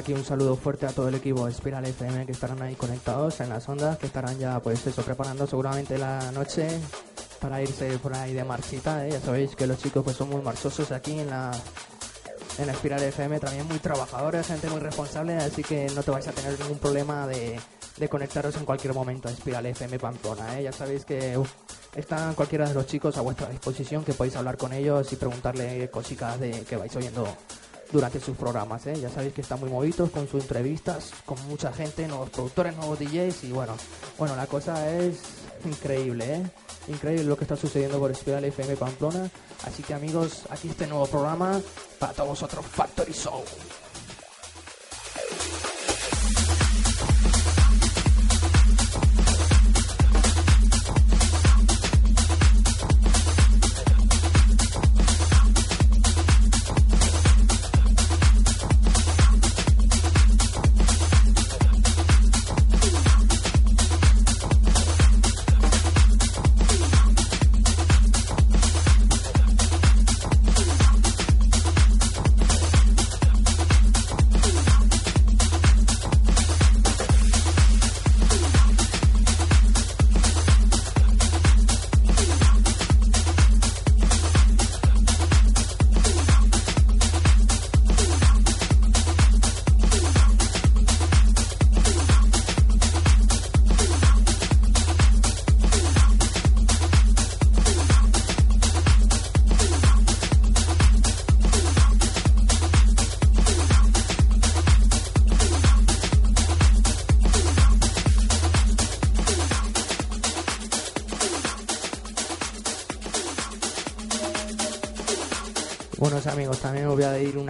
Aquí 0.09 0.14
un 0.14 0.25
saludo 0.25 0.57
fuerte 0.57 0.87
a 0.87 0.88
todo 0.88 1.09
el 1.09 1.16
equipo 1.16 1.44
de 1.44 1.53
Espiral 1.53 1.85
FM 1.85 2.25
que 2.25 2.33
estarán 2.33 2.62
ahí 2.62 2.75
conectados 2.77 3.40
en 3.40 3.51
las 3.51 3.68
ondas, 3.68 3.99
que 3.99 4.07
estarán 4.07 4.38
ya, 4.38 4.59
pues 4.59 4.87
eso, 4.87 5.03
preparando 5.03 5.47
seguramente 5.47 5.99
la 5.99 6.33
noche 6.33 6.66
para 7.38 7.61
irse 7.61 7.99
por 7.99 8.14
ahí 8.14 8.33
de 8.33 8.42
marchita. 8.42 9.07
¿eh? 9.07 9.11
Ya 9.12 9.21
sabéis 9.21 9.55
que 9.55 9.66
los 9.66 9.77
chicos 9.77 10.03
pues 10.03 10.16
son 10.16 10.31
muy 10.31 10.40
marchosos 10.40 10.92
aquí 10.92 11.18
en 11.18 11.29
la 11.29 11.51
en 12.57 12.71
Espiral 12.71 13.03
FM, 13.03 13.38
también 13.38 13.68
muy 13.68 13.79
trabajadores, 13.81 14.47
gente 14.47 14.71
muy 14.71 14.81
responsable, 14.81 15.35
así 15.35 15.62
que 15.62 15.90
no 15.94 16.03
te 16.03 16.11
vais 16.11 16.27
a 16.27 16.33
tener 16.33 16.59
ningún 16.59 16.79
problema 16.79 17.27
de, 17.27 17.61
de 17.99 18.09
conectaros 18.09 18.57
en 18.57 18.64
cualquier 18.64 18.94
momento 18.94 19.29
a 19.29 19.33
Espiral 19.33 19.66
FM 19.66 19.99
Pamplona. 19.99 20.59
¿eh? 20.59 20.62
Ya 20.62 20.73
sabéis 20.73 21.05
que 21.05 21.38
están 21.94 22.33
cualquiera 22.33 22.66
de 22.66 22.73
los 22.73 22.87
chicos 22.87 23.18
a 23.18 23.21
vuestra 23.21 23.51
disposición, 23.51 24.05
que 24.05 24.14
podéis 24.14 24.37
hablar 24.37 24.57
con 24.57 24.73
ellos 24.73 25.12
y 25.12 25.16
preguntarle 25.16 25.90
cositas 25.90 26.40
de 26.40 26.62
que 26.62 26.77
vais 26.79 26.97
oyendo 26.97 27.29
durante 27.92 28.20
sus 28.20 28.37
programas. 28.37 28.87
¿eh? 28.87 28.98
Ya 29.01 29.09
sabéis 29.09 29.33
que 29.33 29.40
están 29.40 29.61
muy 29.61 29.70
movidos 29.70 30.11
con 30.11 30.29
sus 30.29 30.42
entrevistas, 30.42 31.12
con 31.24 31.38
mucha 31.48 31.72
gente, 31.72 32.07
nuevos 32.07 32.31
productores, 32.31 32.77
nuevos 32.77 32.98
DJs 32.98 33.44
y 33.44 33.53
bueno, 33.53 33.77
bueno, 34.18 34.37
la 34.37 34.46
cosa 34.46 34.90
es 34.96 35.18
increíble, 35.64 36.35
¿eh? 36.35 36.42
Increíble 36.88 37.24
lo 37.24 37.37
que 37.37 37.44
está 37.44 37.57
sucediendo 37.57 37.98
por 37.98 38.11
Espiral 38.11 38.44
FM 38.44 38.77
Pamplona. 38.77 39.31
Así 39.64 39.83
que 39.83 39.94
amigos, 39.94 40.44
aquí 40.51 40.68
este 40.68 40.87
nuevo 40.87 41.07
programa 41.07 41.61
para 41.98 42.12
todos 42.12 42.31
vosotros, 42.31 42.64
Factory 42.64 43.12
Soul. 43.12 43.44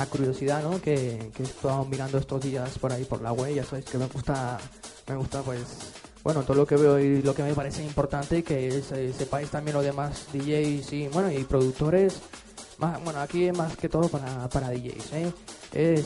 Curiosidad, 0.08 0.62
¿no? 0.62 0.80
Que, 0.80 1.30
que 1.34 1.42
he 1.42 1.46
estado 1.46 1.84
mirando 1.84 2.18
estos 2.18 2.40
días 2.42 2.78
por 2.78 2.92
ahí 2.92 3.04
por 3.04 3.22
la 3.22 3.32
web, 3.32 3.54
ya 3.54 3.64
sabéis 3.64 3.86
que 3.86 3.98
me 3.98 4.06
gusta, 4.06 4.58
me 5.08 5.16
gusta 5.16 5.42
pues, 5.42 5.60
bueno, 6.24 6.42
todo 6.42 6.56
lo 6.56 6.66
que 6.66 6.76
veo 6.76 6.98
y 6.98 7.22
lo 7.22 7.34
que 7.34 7.42
me 7.42 7.54
parece 7.54 7.82
importante 7.84 8.42
que 8.42 8.82
se- 8.82 9.12
sepáis 9.12 9.50
también 9.50 9.76
los 9.76 9.84
demás 9.84 10.26
DJs 10.32 10.92
y, 10.92 11.08
bueno, 11.08 11.30
y 11.30 11.44
productores, 11.44 12.20
más, 12.78 13.02
bueno, 13.04 13.20
aquí 13.20 13.50
más 13.52 13.76
que 13.76 13.88
todo 13.88 14.08
para, 14.08 14.48
para 14.48 14.70
DJs, 14.70 15.12
¿eh? 15.12 15.32
Es, 15.72 16.04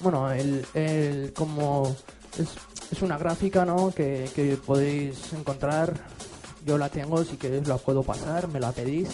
bueno, 0.00 0.30
el, 0.32 0.64
el 0.74 1.32
como, 1.32 1.94
es, 2.38 2.48
es 2.92 3.02
una 3.02 3.16
gráfica, 3.18 3.64
¿no? 3.64 3.90
Que, 3.94 4.28
que 4.34 4.56
podéis 4.56 5.32
encontrar, 5.32 5.94
yo 6.64 6.78
la 6.78 6.88
tengo, 6.88 7.22
si 7.24 7.36
queréis 7.36 7.66
la 7.68 7.76
puedo 7.78 8.02
pasar, 8.02 8.48
me 8.48 8.60
la 8.60 8.72
pedís, 8.72 9.08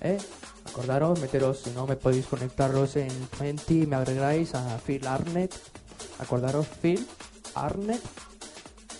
¿eh? 0.00 0.18
Acordaros, 0.66 1.20
meteros, 1.20 1.60
si 1.60 1.70
no 1.70 1.86
me 1.86 1.96
podéis 1.96 2.26
conectaros 2.26 2.96
en 2.96 3.08
20, 3.38 3.86
me 3.86 3.96
agregáis 3.96 4.54
a 4.54 4.78
Phil 4.78 5.06
Arnett. 5.06 5.54
Acordaros, 6.18 6.66
Phil 6.82 7.06
Arnett, 7.54 8.02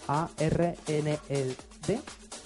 A-R-N-E-D, 0.09 2.01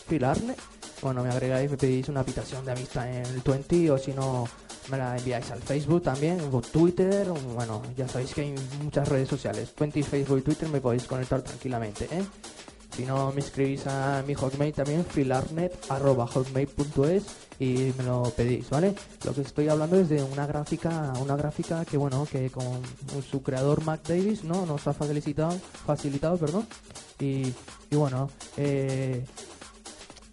Phil 0.09 0.25
Arnett. 0.25 0.59
Bueno, 1.03 1.23
me 1.23 1.31
agregáis, 1.31 1.71
me 1.71 1.77
pedís 1.77 2.09
una 2.09 2.21
habitación 2.21 2.65
de 2.65 2.73
amistad 2.73 3.09
en 3.09 3.27
el 3.27 3.41
20 3.41 3.91
o 3.91 3.99
si 3.99 4.13
no, 4.13 4.47
me 4.91 4.99
la 4.99 5.17
enviáis 5.17 5.51
al 5.51 5.61
Facebook 5.61 6.03
también, 6.03 6.39
o 6.53 6.61
Twitter, 6.61 7.27
bueno, 7.55 7.81
ya 7.97 8.07
sabéis 8.09 8.35
que 8.35 8.43
hay 8.43 8.55
muchas 8.83 9.09
redes 9.09 9.29
sociales. 9.29 9.73
20, 9.79 10.03
Facebook 10.03 10.39
y 10.39 10.43
Twitter 10.43 10.69
me 10.69 10.81
podéis 10.81 11.05
conectar 11.05 11.41
tranquilamente, 11.43 12.09
¿eh? 12.11 12.25
Si 12.97 13.07
no, 13.07 13.31
me 13.33 13.41
escribís 13.41 13.87
a 13.87 14.25
mi 14.27 14.35
hotmail 14.35 14.75
también, 14.75 15.05
filarnet.hotmail.es 15.05 17.50
y 17.61 17.92
me 17.96 18.03
lo 18.05 18.25
pedís, 18.35 18.68
¿vale? 18.70 18.94
Lo 19.25 19.33
que 19.35 19.42
estoy 19.42 19.68
hablando 19.68 19.96
es 20.01 20.09
de 20.09 20.23
una 20.23 20.46
gráfica, 20.46 21.12
una 21.20 21.37
gráfica 21.37 21.85
que 21.85 21.96
bueno, 21.99 22.27
que 22.31 22.51
con 22.51 22.64
su 23.31 23.42
creador 23.42 23.85
Mac 23.85 24.01
Davis, 24.09 24.42
¿no? 24.44 24.66
Nos 24.66 24.87
ha 24.88 24.92
facilitado, 24.94 25.57
facilitado, 25.87 26.37
perdón. 26.38 26.66
Y, 27.18 27.53
y 27.90 27.96
bueno, 27.96 28.31
eh, 28.57 29.25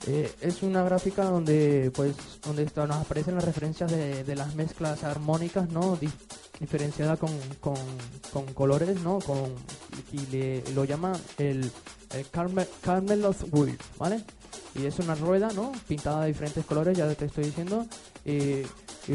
eh, 0.07 0.31
es 0.41 0.63
una 0.63 0.83
gráfica 0.83 1.25
donde 1.25 1.91
pues 1.93 2.15
donde 2.45 2.63
está- 2.63 2.87
nos 2.87 2.97
aparecen 2.97 3.35
las 3.35 3.43
referencias 3.43 3.91
de, 3.91 4.23
de 4.23 4.35
las 4.35 4.55
mezclas 4.55 5.03
armónicas, 5.03 5.69
¿no? 5.69 5.97
Di- 5.97 6.09
diferenciada 6.59 7.17
con, 7.17 7.29
con, 7.59 7.75
con 8.33 8.45
colores, 8.53 9.01
¿no? 9.01 9.19
Con, 9.19 9.53
y 10.13 10.25
le, 10.31 10.63
lo 10.73 10.85
llama 10.85 11.13
el, 11.37 11.69
el 12.13 12.29
Carmel, 12.31 12.67
Carmelos 12.81 13.37
Wheel, 13.51 13.77
¿vale? 13.99 14.23
Y 14.77 14.85
es 14.85 14.99
una 14.99 15.15
rueda, 15.15 15.49
¿no? 15.55 15.71
Pintada 15.87 16.21
de 16.21 16.27
diferentes 16.27 16.63
colores, 16.65 16.97
ya 16.97 17.11
te 17.13 17.25
estoy 17.25 17.45
diciendo. 17.45 17.85
Y, 18.25 18.63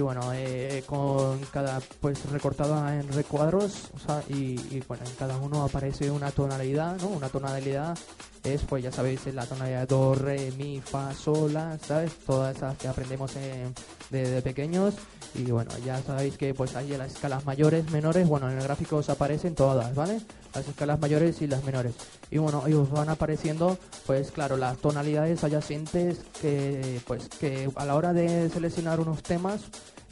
bueno, 0.00 0.32
eh, 0.34 0.82
con 0.86 1.38
cada, 1.52 1.80
pues 2.00 2.24
recortada 2.30 2.98
en 2.98 3.12
recuadros, 3.12 3.90
y, 4.28 4.80
bueno, 4.88 5.04
en 5.06 5.14
cada 5.16 5.36
uno 5.36 5.62
aparece 5.62 6.10
una 6.10 6.30
tonalidad, 6.30 6.96
¿no? 7.00 7.08
Una 7.08 7.28
tonalidad 7.28 7.96
es, 8.42 8.62
pues 8.62 8.82
ya 8.82 8.90
sabéis, 8.90 9.20
la 9.32 9.46
tonalidad 9.46 9.86
do, 9.86 10.14
re, 10.14 10.50
mi, 10.58 10.80
fa, 10.80 11.14
sol, 11.14 11.52
la, 11.52 11.78
¿sabes? 11.78 12.12
Todas 12.26 12.56
esas 12.56 12.76
que 12.78 12.88
aprendemos 12.88 13.36
en- 13.36 13.72
de, 14.10 14.42
pequeños. 14.42 14.94
Y 15.34 15.44
bueno, 15.50 15.70
ya 15.84 16.02
sabéis 16.02 16.36
que 16.36 16.52
pues 16.54 16.74
hay 16.74 16.88
las 16.96 17.12
escalas 17.12 17.44
mayores, 17.46 17.90
menores, 17.90 18.26
bueno, 18.26 18.50
en 18.50 18.58
el 18.58 18.64
gráfico 18.64 18.96
os 18.96 19.08
aparecen 19.10 19.54
todas, 19.54 19.94
¿vale? 19.94 20.20
Las 20.54 20.68
escalas 20.68 21.00
mayores 21.00 21.40
y 21.42 21.46
las 21.46 21.64
menores. 21.64 21.94
Y 22.30 22.38
bueno, 22.38 22.64
y 22.66 22.72
os 22.72 22.90
van 22.90 23.08
apareciendo, 23.08 23.78
pues 24.06 24.30
claro, 24.30 24.56
las 24.56 24.78
tonalidades 24.78 25.42
adyacentes 25.44 26.20
que, 26.40 27.00
pues, 27.06 27.28
que 27.28 27.70
a 27.74 27.84
la 27.84 27.94
hora 27.94 28.12
de 28.12 28.48
seleccionar 28.50 29.00
unos 29.00 29.22
temas 29.22 29.62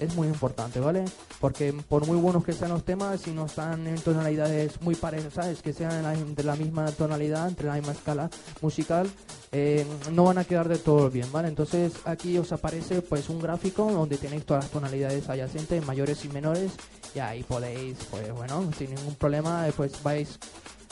es 0.00 0.14
muy 0.14 0.28
importante, 0.28 0.80
¿vale? 0.80 1.04
Porque 1.40 1.72
por 1.72 2.06
muy 2.06 2.16
buenos 2.16 2.44
que 2.44 2.52
sean 2.52 2.70
los 2.70 2.84
temas, 2.84 3.20
si 3.20 3.32
no 3.32 3.46
están 3.46 3.86
en 3.86 3.96
tonalidades 3.96 4.80
muy 4.80 4.94
parecidas, 4.94 5.34
¿sabes? 5.34 5.62
Que 5.62 5.72
sean 5.72 6.04
entre 6.16 6.44
la 6.44 6.56
misma 6.56 6.86
tonalidad, 6.92 7.48
entre 7.48 7.66
la 7.66 7.74
misma 7.74 7.92
escala 7.92 8.30
musical, 8.62 9.08
eh, 9.52 9.84
no 10.12 10.24
van 10.24 10.38
a 10.38 10.44
quedar 10.44 10.68
de 10.68 10.78
todo 10.78 11.10
bien, 11.10 11.30
¿vale? 11.32 11.48
Entonces 11.48 11.92
aquí 12.04 12.38
os 12.38 12.52
aparece 12.52 13.02
pues 13.02 13.28
un 13.28 13.40
gráfico 13.40 13.90
donde 13.90 14.16
tenéis 14.16 14.44
todas 14.44 14.64
las 14.64 14.72
tonalidades 14.72 15.28
adyacentes, 15.28 15.84
mayores 15.86 16.24
y 16.24 16.28
menores, 16.28 16.72
y 17.14 17.18
ahí 17.18 17.42
podéis, 17.42 17.98
pues 18.10 18.32
bueno, 18.32 18.70
sin 18.76 18.94
ningún 18.94 19.14
problema, 19.14 19.66
pues 19.76 20.02
vais 20.02 20.38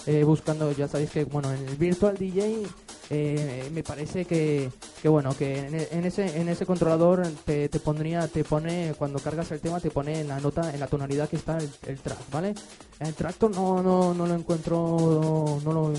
eh, 0.07 0.25
buscando, 0.25 0.73
ya 0.73 0.89
sabéis 0.89 1.11
que, 1.11 1.25
bueno, 1.25 1.53
en 1.53 1.69
el 1.69 1.77
Virtual 1.77 2.17
DJ 2.17 2.63
eh, 3.11 3.71
me 3.73 3.83
parece 3.83 4.25
que, 4.25 4.71
que 5.01 5.09
bueno, 5.09 5.35
que 5.37 5.59
en, 5.59 5.75
e- 5.75 5.89
en 5.93 6.05
ese 6.05 6.39
en 6.41 6.49
ese 6.49 6.67
controlador 6.67 7.27
te, 7.45 7.69
te 7.69 7.81
pondría, 7.81 8.29
te 8.29 8.45
pone, 8.45 8.95
cuando 8.99 9.19
cargas 9.19 9.51
el 9.51 9.61
tema, 9.61 9.81
te 9.81 9.91
pone 9.91 10.21
en 10.21 10.29
la 10.29 10.41
nota, 10.41 10.73
en 10.73 10.81
la 10.81 10.87
tonalidad 10.87 11.29
que 11.29 11.37
está 11.37 11.57
el, 11.59 11.71
el 11.87 11.99
track, 11.99 12.19
¿vale? 12.31 12.55
El 13.01 13.15
tractor 13.15 13.51
no, 13.55 13.83
no, 13.83 14.13
no 14.13 14.27
lo 14.27 14.35
encuentro, 14.35 15.59
no 15.65 15.73
lo, 15.73 15.93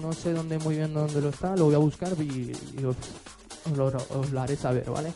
no, 0.00 0.12
sé 0.12 0.32
dónde 0.32 0.58
muy 0.58 0.76
bien 0.76 0.92
dónde 0.92 1.20
lo 1.20 1.30
está, 1.30 1.56
lo 1.56 1.66
voy 1.66 1.74
a 1.74 1.78
buscar 1.78 2.12
y, 2.20 2.52
os 2.84 2.96
lo, 3.76 3.86
os 3.86 4.30
lo 4.30 4.40
haré 4.40 4.56
saber, 4.56 4.90
¿vale? 4.90 5.12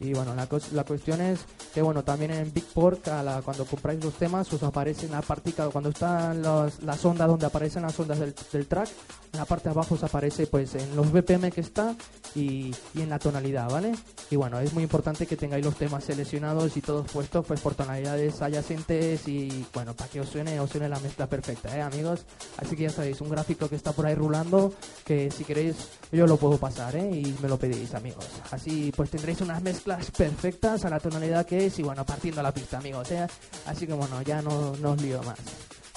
Y 0.00 0.14
bueno, 0.14 0.34
la, 0.34 0.48
la 0.72 0.84
cuestión 0.84 1.20
es 1.20 1.40
que 1.74 1.82
bueno, 1.82 2.02
también 2.02 2.30
en 2.30 2.52
Bigport, 2.52 3.06
cuando 3.44 3.66
compráis 3.66 4.02
los 4.02 4.14
temas, 4.14 4.50
os 4.52 4.62
aparece 4.62 5.06
en 5.06 5.12
la 5.12 5.20
partica, 5.20 5.68
cuando 5.68 5.90
están 5.90 6.42
los, 6.42 6.82
las 6.82 7.04
ondas 7.04 7.28
donde 7.28 7.46
aparecen 7.46 7.82
las 7.82 7.98
ondas 8.00 8.18
del, 8.18 8.34
del 8.52 8.66
track, 8.66 8.88
en 9.32 9.38
la 9.38 9.44
parte 9.44 9.64
de 9.68 9.70
abajo 9.70 9.94
os 9.94 10.02
aparece 10.02 10.46
pues 10.46 10.74
en 10.74 10.96
los 10.96 11.12
BPM 11.12 11.50
que 11.50 11.60
está 11.60 11.94
y, 12.34 12.74
y 12.94 13.02
en 13.02 13.10
la 13.10 13.18
tonalidad, 13.18 13.70
¿vale? 13.70 13.92
Y 14.30 14.36
bueno, 14.36 14.58
es 14.58 14.72
muy 14.72 14.82
importante 14.82 15.26
que 15.26 15.36
tengáis 15.36 15.64
los 15.64 15.76
temas 15.76 16.02
seleccionados 16.02 16.76
y 16.76 16.80
todos 16.80 17.10
puestos 17.10 17.44
pues 17.46 17.60
por 17.60 17.74
tonalidades 17.74 18.40
adyacentes 18.40 19.28
y 19.28 19.66
bueno, 19.74 19.94
para 19.94 20.10
que 20.10 20.20
os 20.20 20.28
suene, 20.30 20.58
os 20.60 20.70
suene 20.70 20.88
la 20.88 20.98
mezcla 20.98 21.26
perfecta, 21.26 21.76
¿eh, 21.76 21.82
amigos? 21.82 22.24
Así 22.56 22.74
que 22.74 22.84
ya 22.84 22.90
sabéis, 22.90 23.20
un 23.20 23.28
gráfico 23.28 23.68
que 23.68 23.76
está 23.76 23.92
por 23.92 24.06
ahí 24.06 24.14
rulando, 24.14 24.72
que 25.04 25.30
si 25.30 25.44
queréis 25.44 25.76
yo 26.10 26.26
lo 26.26 26.38
puedo 26.38 26.56
pasar, 26.56 26.96
¿eh? 26.96 27.10
Y 27.12 27.36
me 27.42 27.48
lo 27.48 27.58
pedís, 27.58 27.94
amigos. 27.94 28.26
Así 28.50 28.92
pues 28.96 29.10
tendréis 29.10 29.40
unas 29.42 29.62
mezclas 29.62 29.89
perfectas 30.16 30.84
a 30.84 30.90
la 30.90 31.00
tonalidad 31.00 31.46
que 31.46 31.66
es 31.66 31.78
y 31.78 31.82
bueno, 31.82 32.04
partiendo 32.04 32.42
la 32.42 32.52
pista, 32.52 32.78
amigos, 32.78 33.10
¿eh? 33.10 33.26
Así 33.66 33.86
que 33.86 33.92
bueno, 33.92 34.22
ya 34.22 34.42
no, 34.42 34.76
no 34.76 34.92
os 34.92 35.02
lío 35.02 35.22
más. 35.22 35.38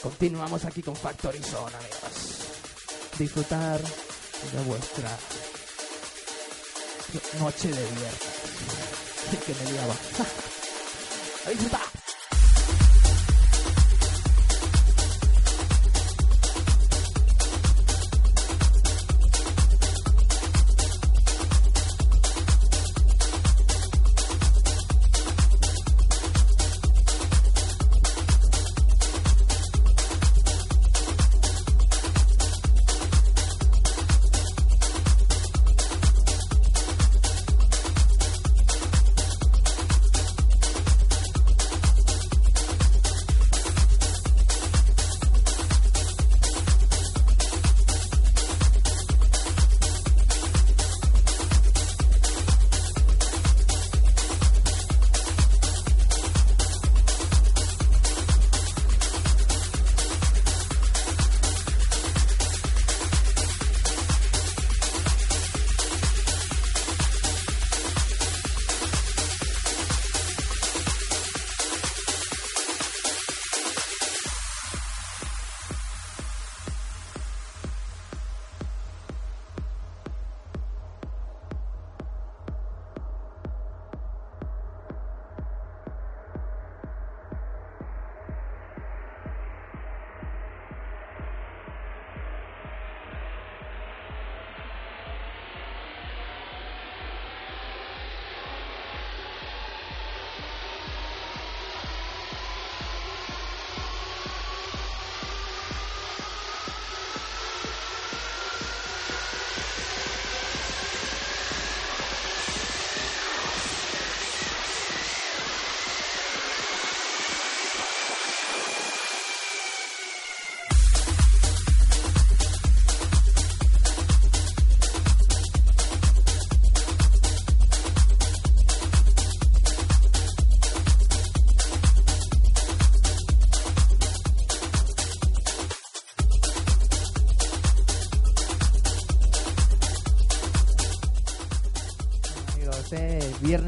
Continuamos 0.01 0.65
aquí 0.65 0.81
con 0.81 0.95
Factory 0.95 1.39
Zone, 1.39 1.75
amigos. 1.75 3.17
Disfrutar 3.17 3.79
de 3.79 4.63
vuestra 4.65 5.09
noche 7.39 7.67
de 7.69 7.83
viernes. 7.83 8.43
que 9.45 9.53
me 9.53 9.71
liaba. 9.71 9.93
A 11.45 11.49
disfrutar. 11.49 11.92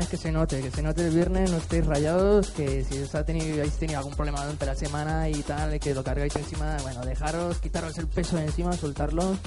Que 0.08 0.18
se 0.18 0.32
note, 0.32 0.62
que 0.62 0.72
se 0.72 0.82
note 0.82 1.08
el 1.08 1.14
viernes, 1.14 1.52
no 1.52 1.58
estéis 1.58 1.86
rayados, 1.86 2.52
que 2.52 2.84
si 2.84 3.00
os 3.00 3.14
ha 3.16 3.24
tenido, 3.24 3.56
habéis 3.56 3.78
tenido 3.78 4.00
algún 4.00 4.14
problema 4.14 4.42
durante 4.42 4.66
la 4.66 4.76
semana 4.76 5.30
y 5.30 5.42
tal, 5.44 5.80
que 5.80 5.94
lo 5.94 6.04
cargáis 6.04 6.36
encima, 6.36 6.78
bueno, 6.82 7.06
dejaros, 7.06 7.60
quitaros 7.60 7.98
el 7.98 8.08
peso 8.08 8.38
de 8.38 8.46
encima, 8.46 8.74
soltarlo 8.74 9.38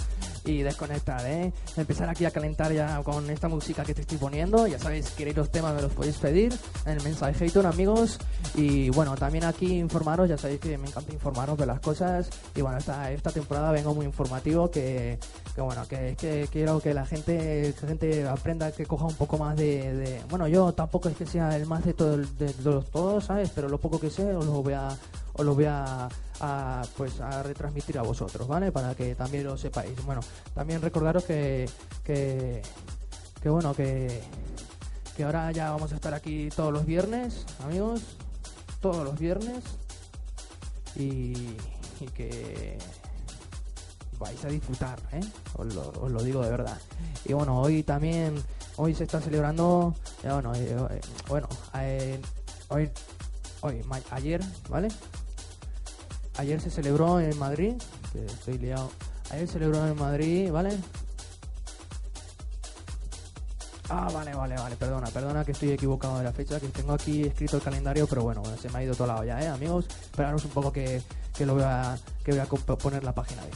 y 0.49 0.63
desconectar, 0.63 1.25
¿eh? 1.27 1.53
Empezar 1.77 2.09
aquí 2.09 2.25
a 2.25 2.31
calentar 2.31 2.73
ya 2.73 3.03
con 3.03 3.29
esta 3.31 3.49
música 3.49 3.85
que 3.85 3.95
te 3.95 4.01
estoy 4.01 4.19
poniendo, 4.19 4.67
ya 4.67 4.79
sabéis, 4.79 5.11
queréis 5.11 5.37
los 5.37 5.51
temas, 5.51 5.75
me 5.75 5.83
los 5.83 5.93
podéis 5.93 6.17
pedir 6.17 6.55
en 6.87 6.93
el 6.93 7.03
mensaje 7.03 7.49
amigos, 7.65 8.19
y 8.55 8.91
bueno, 8.91 9.15
también 9.17 9.45
aquí 9.45 9.79
informaros, 9.79 10.29
ya 10.29 10.39
sabéis 10.39 10.61
que 10.61 10.79
me 10.79 10.89
encanta 10.89 11.13
informaros 11.13 11.59
de 11.59 11.67
las 11.67 11.81
cosas, 11.81 12.31
y 12.55 12.63
bueno, 12.63 12.79
esta, 12.79 13.11
esta 13.11 13.31
temporada 13.31 13.73
vengo 13.73 13.95
muy 13.95 14.07
informativo, 14.07 14.71
que, 14.71 15.19
que 15.55 15.61
bueno, 15.61 15.87
que, 15.89 16.17
que 16.19 16.49
quiero 16.51 16.81
que 16.81 16.95
la 16.95 17.05
gente, 17.05 17.75
que 17.75 17.83
la 17.83 17.89
gente 17.89 18.29
aprenda, 18.29 18.73
que 18.73 18.87
coja 18.87 19.07
un 19.07 19.15
poco 19.15 19.39
más 19.39 19.57
de, 19.57 20.21
bueno, 20.31 20.49
yo 20.49 20.73
tampoco 20.73 21.09
es 21.09 21.17
que 21.17 21.27
sea 21.27 21.57
el 21.57 21.67
más 21.67 21.85
de, 21.85 21.95
todo, 21.95 22.17
de, 22.17 22.25
de 22.27 22.55
los 22.63 22.91
todos, 22.91 23.25
¿sabes? 23.25 23.51
Pero 23.55 23.69
lo 23.69 23.79
poco 23.79 23.99
que 23.99 24.11
sé 24.11 24.35
os 24.35 24.47
lo 24.47 24.63
voy 24.63 24.75
a, 24.75 24.97
os 25.39 25.47
lo 25.47 25.55
voy 25.55 25.65
a, 25.65 26.09
a, 26.41 26.83
pues 26.97 27.21
a 27.21 27.43
retransmitir 27.43 27.97
a 27.99 28.03
vosotros, 28.03 28.47
¿vale? 28.47 28.71
Para 28.73 28.95
que 28.95 29.15
también 29.15 29.45
lo 29.45 29.57
sepáis. 29.57 30.05
Bueno, 30.05 30.21
también 30.53 30.83
recordaros 30.83 31.25
que, 31.25 31.71
que, 32.05 32.61
que 33.41 33.49
bueno, 33.49 33.73
que, 33.73 34.21
que 35.17 35.25
ahora 35.25 35.51
ya 35.53 35.71
vamos 35.71 35.93
a 35.93 35.95
estar 35.95 36.13
aquí 36.13 36.51
todos 36.55 36.73
los 36.73 36.85
viernes, 36.85 37.47
amigos, 37.65 38.03
todos 38.81 39.05
los 39.05 39.19
viernes 39.19 39.63
y, 40.97 41.57
y 42.01 42.07
que 42.15 42.77
vais 44.19 44.45
a 44.45 44.49
disfrutar, 44.49 44.99
¿eh? 45.13 45.21
Os 45.57 45.73
lo, 45.73 45.93
os 46.01 46.11
lo 46.11 46.23
digo 46.23 46.43
de 46.43 46.51
verdad. 46.51 46.79
Y 47.25 47.33
bueno, 47.33 47.61
hoy 47.61 47.85
también, 47.85 48.43
hoy 48.77 48.93
se 48.93 49.05
está 49.05 49.21
celebrando, 49.21 49.95
eh, 50.25 50.33
bueno, 50.33 50.53
eh, 50.57 50.77
eh, 50.91 51.01
bueno, 51.29 51.49
hoy, 52.71 52.91
hoy, 53.61 53.83
ayer, 54.11 54.41
¿vale? 54.69 54.89
Ayer 56.39 56.61
se 56.61 56.71
celebró 56.71 57.19
en 57.19 57.37
Madrid, 57.37 57.75
que 58.13 58.25
estoy 58.25 58.59
liado. 58.59 58.91
Ayer 59.31 59.47
se 59.47 59.55
celebró 59.55 59.87
en 59.87 59.97
Madrid, 59.97 60.51
¿vale? 60.53 60.71
Ah, 63.89 64.09
vale, 64.13 64.35
vale, 64.35 64.55
vale, 64.55 64.77
perdona, 64.77 65.09
perdona 65.09 65.45
que 65.45 65.53
estoy 65.53 65.73
equivocado 65.73 66.19
de 66.19 66.25
la 66.25 66.33
fecha, 66.33 66.61
que 66.61 66.69
tengo 66.69 66.93
aquí 66.93 67.23
escrito 67.23 67.57
el 67.57 67.63
calendario, 67.63 68.07
pero 68.07 68.23
bueno, 68.23 68.43
se 68.61 68.69
me 68.69 68.79
ha 68.79 68.83
ido 68.85 68.95
todo 68.95 69.09
lado 69.09 69.25
ya, 69.25 69.41
¿eh, 69.43 69.49
amigos? 69.49 69.87
Esperaros 69.89 70.45
un 70.45 70.51
poco 70.53 70.73
que, 70.73 71.03
que 71.37 71.45
lo 71.45 71.55
voy 71.55 71.65
que 72.23 72.33
voy 72.33 72.41
a 72.41 72.47
poner 72.47 73.03
la 73.03 73.15
página 73.15 73.43
ahí. 73.43 73.51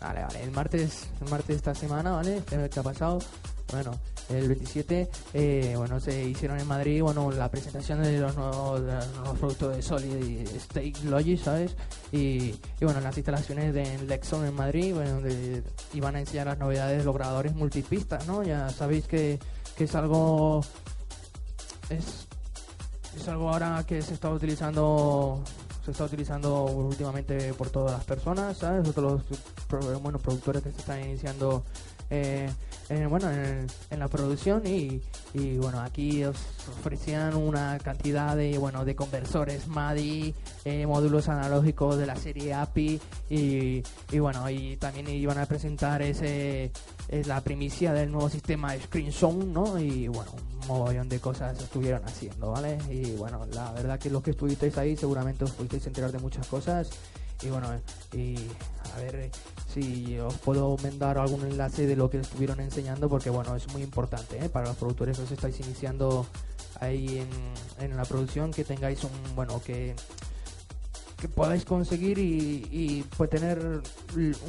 Vale, 0.00 0.22
vale. 0.22 0.42
El 0.42 0.50
martes, 0.52 1.08
el 1.20 1.28
martes 1.28 1.48
de 1.48 1.54
esta 1.54 1.74
semana, 1.74 2.12
¿vale? 2.12 2.42
¿Qué 2.48 2.68
qué 2.70 2.80
ha 2.80 2.82
pasado? 2.82 3.18
Bueno, 3.72 3.90
el 4.30 4.48
27, 4.48 5.10
eh, 5.34 5.74
bueno, 5.76 6.00
se 6.00 6.24
hicieron 6.24 6.58
en 6.58 6.66
Madrid, 6.66 7.02
bueno, 7.02 7.30
la 7.30 7.50
presentación 7.50 8.02
de 8.02 8.18
los 8.18 8.34
nuevos, 8.34 8.80
de 8.80 8.94
los 8.94 9.14
nuevos 9.16 9.38
productos 9.38 9.76
de 9.76 9.82
Solid 9.82 10.24
y 10.24 10.42
State 10.56 10.94
Logic, 11.04 11.38
¿sabes? 11.38 11.76
Y, 12.10 12.54
y 12.80 12.84
bueno, 12.84 13.00
las 13.00 13.16
instalaciones 13.16 13.74
de 13.74 13.98
Lexon 14.06 14.46
en 14.46 14.54
Madrid, 14.54 14.94
bueno, 14.94 15.14
donde 15.14 15.62
iban 15.92 16.16
a 16.16 16.20
enseñar 16.20 16.46
las 16.46 16.58
novedades 16.58 16.98
de 16.98 17.04
los 17.04 17.14
grabadores 17.14 17.54
multipistas, 17.54 18.26
¿no? 18.26 18.42
Ya 18.42 18.70
sabéis 18.70 19.06
que, 19.06 19.38
que 19.76 19.84
es 19.84 19.94
algo... 19.94 20.62
Es, 21.90 22.26
es 23.16 23.28
algo 23.28 23.50
ahora 23.50 23.84
que 23.86 24.00
se 24.00 24.14
está 24.14 24.30
utilizando 24.30 25.42
se 25.88 25.92
está 25.92 26.04
utilizando 26.04 26.64
últimamente 26.64 27.54
por 27.54 27.70
todas 27.70 27.92
las 27.92 28.04
personas, 28.04 28.58
¿sabes? 28.58 28.92
Todos 28.92 29.22
los 29.70 30.02
bueno, 30.02 30.18
productores 30.18 30.62
que 30.62 30.70
se 30.70 30.80
están 30.80 31.02
iniciando 31.02 31.64
eh, 32.10 32.48
en, 32.88 33.10
bueno, 33.10 33.30
en, 33.30 33.98
la 33.98 34.08
producción 34.08 34.62
y, 34.66 35.00
bueno, 35.58 35.80
aquí 35.80 36.24
os 36.24 36.36
ofrecían 36.78 37.34
una 37.34 37.78
cantidad 37.78 38.34
de, 38.34 38.56
bueno, 38.56 38.84
de 38.84 38.96
conversores 38.96 39.66
MADI, 39.68 40.34
eh, 40.64 40.86
módulos 40.86 41.28
analógicos 41.28 41.98
de 41.98 42.06
la 42.06 42.16
serie 42.16 42.54
API 42.54 43.00
y, 43.28 43.82
bueno, 44.18 44.48
y 44.48 44.76
también 44.76 45.08
iban 45.08 45.38
a 45.38 45.46
presentar 45.46 46.00
ese, 46.00 46.70
es 47.08 47.26
la 47.26 47.42
primicia 47.42 47.92
del 47.92 48.10
nuevo 48.10 48.30
sistema 48.30 48.74
ScreenZone, 48.74 49.44
¿no? 49.44 49.78
Y 49.78 50.08
bueno, 50.08 50.32
un 50.32 50.66
mogollón 50.66 51.08
de 51.08 51.20
cosas 51.20 51.58
estuvieron 51.60 52.02
haciendo, 52.04 52.52
¿vale? 52.52 52.78
Y 52.90 53.12
bueno, 53.16 53.46
la 53.52 53.72
verdad 53.72 53.98
que 53.98 54.08
los 54.08 54.22
que 54.22 54.30
estuvisteis 54.30 54.78
ahí 54.78 54.96
seguramente 54.96 55.44
os 55.44 55.50
pudisteis 55.52 55.86
enterar 55.86 56.12
de 56.12 56.18
muchas 56.18 56.46
cosas 56.46 56.90
y 57.42 57.50
bueno, 57.50 57.68
y 58.12 58.36
a 58.94 59.00
ver 59.00 59.30
si 59.72 60.18
os 60.18 60.34
puedo 60.38 60.76
mandar 60.78 61.18
algún 61.18 61.42
enlace 61.46 61.86
de 61.86 61.94
lo 61.94 62.10
que 62.10 62.18
estuvieron 62.18 62.60
enseñando 62.60 63.08
porque 63.08 63.30
bueno, 63.30 63.54
es 63.54 63.72
muy 63.72 63.82
importante 63.82 64.44
¿eh? 64.44 64.48
para 64.48 64.68
los 64.68 64.76
productores 64.76 65.16
que 65.16 65.24
os 65.24 65.30
estáis 65.30 65.60
iniciando 65.60 66.26
ahí 66.80 67.18
en, 67.18 67.84
en 67.84 67.96
la 67.96 68.04
producción 68.04 68.52
que 68.52 68.64
tengáis 68.64 69.04
un 69.04 69.10
bueno 69.36 69.60
que 69.64 69.94
que 71.18 71.28
podáis 71.28 71.64
conseguir 71.64 72.18
y, 72.18 73.04
pues 73.16 73.28
tener 73.28 73.82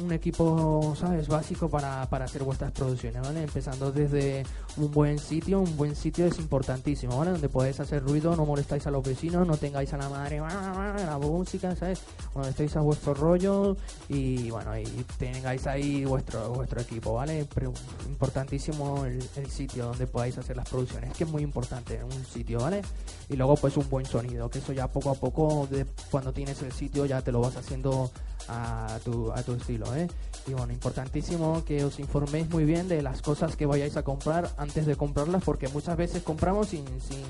un 0.00 0.12
equipo, 0.12 0.94
¿sabes? 0.96 1.26
Básico 1.26 1.68
para, 1.68 2.08
para 2.08 2.26
hacer 2.26 2.44
vuestras 2.44 2.70
producciones, 2.70 3.20
¿vale? 3.22 3.42
Empezando 3.42 3.90
desde 3.90 4.44
un 4.76 4.90
buen 4.92 5.18
sitio, 5.18 5.60
un 5.60 5.76
buen 5.76 5.96
sitio 5.96 6.26
es 6.26 6.38
importantísimo, 6.38 7.18
¿vale? 7.18 7.32
Donde 7.32 7.48
podéis 7.48 7.80
hacer 7.80 8.04
ruido, 8.04 8.36
no 8.36 8.46
molestáis 8.46 8.86
a 8.86 8.92
los 8.92 9.02
vecinos, 9.02 9.46
no 9.46 9.56
tengáis 9.56 9.92
a 9.94 9.96
la 9.96 10.08
madre 10.08 10.38
la 10.38 11.18
música, 11.18 11.74
¿sabes? 11.74 12.02
Cuando 12.32 12.50
estéis 12.50 12.76
a 12.76 12.80
vuestro 12.80 13.14
rollo 13.14 13.76
y 14.08 14.50
bueno, 14.50 14.78
y 14.78 14.84
tengáis 15.18 15.66
ahí 15.66 16.04
vuestro 16.04 16.50
vuestro 16.50 16.80
equipo, 16.80 17.14
¿vale? 17.14 17.46
Importantísimo 18.08 19.04
el, 19.04 19.18
el 19.36 19.50
sitio 19.50 19.86
donde 19.86 20.06
podáis 20.06 20.38
hacer 20.38 20.56
las 20.56 20.68
producciones, 20.68 21.16
que 21.16 21.24
es 21.24 21.30
muy 21.30 21.42
importante 21.42 22.02
un 22.04 22.24
sitio, 22.24 22.60
¿vale? 22.60 22.82
Y 23.28 23.36
luego 23.36 23.56
pues 23.56 23.76
un 23.76 23.88
buen 23.90 24.06
sonido, 24.06 24.48
que 24.48 24.58
eso 24.58 24.72
ya 24.72 24.86
poco 24.88 25.10
a 25.10 25.14
poco, 25.14 25.66
de, 25.70 25.84
cuando 26.10 26.32
tienes 26.32 26.59
el 26.62 26.72
sitio 26.72 27.06
ya 27.06 27.22
te 27.22 27.32
lo 27.32 27.40
vas 27.40 27.56
haciendo 27.56 28.10
a 28.48 28.98
tu, 29.04 29.30
a 29.32 29.42
tu 29.42 29.52
estilo. 29.54 29.94
¿eh? 29.94 30.08
Y 30.46 30.52
bueno, 30.52 30.72
importantísimo 30.72 31.64
que 31.64 31.84
os 31.84 31.98
informéis 32.00 32.48
muy 32.50 32.64
bien 32.64 32.88
de 32.88 33.02
las 33.02 33.22
cosas 33.22 33.56
que 33.56 33.66
vayáis 33.66 33.96
a 33.96 34.02
comprar 34.02 34.50
antes 34.56 34.86
de 34.86 34.96
comprarlas, 34.96 35.42
porque 35.44 35.68
muchas 35.68 35.96
veces 35.96 36.22
compramos 36.22 36.68
sin, 36.68 36.84
sin, 37.00 37.22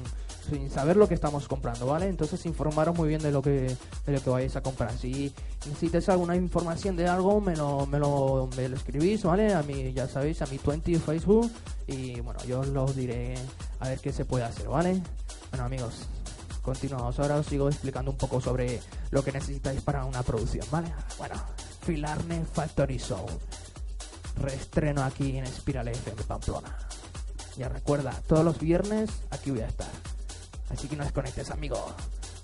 sin 0.48 0.70
saber 0.70 0.96
lo 0.96 1.08
que 1.08 1.14
estamos 1.14 1.48
comprando, 1.48 1.86
¿vale? 1.86 2.08
Entonces 2.08 2.44
informaros 2.46 2.96
muy 2.96 3.08
bien 3.08 3.20
de 3.20 3.30
lo 3.30 3.42
que, 3.42 3.76
de 4.06 4.12
lo 4.12 4.22
que 4.22 4.30
vayáis 4.30 4.56
a 4.56 4.62
comprar. 4.62 4.96
Si 4.96 5.32
necesitáis 5.66 6.08
alguna 6.08 6.36
información 6.36 6.96
de 6.96 7.08
algo, 7.08 7.40
me 7.40 7.56
lo, 7.56 7.86
me 7.86 7.98
lo, 7.98 8.48
me 8.56 8.68
lo 8.68 8.76
escribís, 8.76 9.22
¿vale? 9.24 9.54
A 9.54 9.62
mí, 9.62 9.92
ya 9.92 10.08
sabéis, 10.08 10.40
a 10.42 10.46
mi 10.46 10.58
20 10.64 10.98
Facebook 10.98 11.50
y 11.86 12.20
bueno, 12.20 12.40
yo 12.44 12.60
os 12.60 12.96
diré 12.96 13.34
a 13.80 13.88
ver 13.88 13.98
qué 13.98 14.12
se 14.12 14.24
puede 14.24 14.44
hacer, 14.44 14.68
¿vale? 14.68 15.02
Bueno 15.50 15.64
amigos, 15.64 16.06
continuamos. 16.62 17.18
Ahora 17.18 17.36
os 17.36 17.46
sigo 17.46 17.68
explicando 17.68 18.10
un 18.10 18.16
poco 18.16 18.40
sobre 18.40 18.80
lo 19.10 19.22
que 19.24 19.32
necesitáis 19.32 19.80
para 19.82 20.04
una 20.04 20.22
producción, 20.22 20.66
¿vale? 20.70 20.92
Bueno, 21.18 21.34
Filarne 21.82 22.44
Factory 22.44 22.98
Soul. 22.98 23.30
Reestreno 24.36 25.02
aquí 25.02 25.36
en 25.36 25.46
Spiral 25.46 25.88
FM 25.88 26.22
Pamplona. 26.22 26.76
Ya 27.56 27.68
recuerda, 27.68 28.12
todos 28.26 28.44
los 28.44 28.58
viernes 28.58 29.10
aquí 29.30 29.50
voy 29.50 29.60
a 29.60 29.66
estar. 29.66 29.90
Así 30.70 30.88
que 30.88 30.96
no 30.96 31.04
desconectes, 31.04 31.50
amigo. 31.50 31.94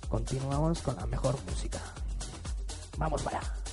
Continuamos 0.08 0.82
con 0.82 0.96
la 0.96 1.06
mejor 1.06 1.36
música. 1.48 1.80
Vamos 2.98 3.22
para 3.22 3.38
allá. 3.38 3.65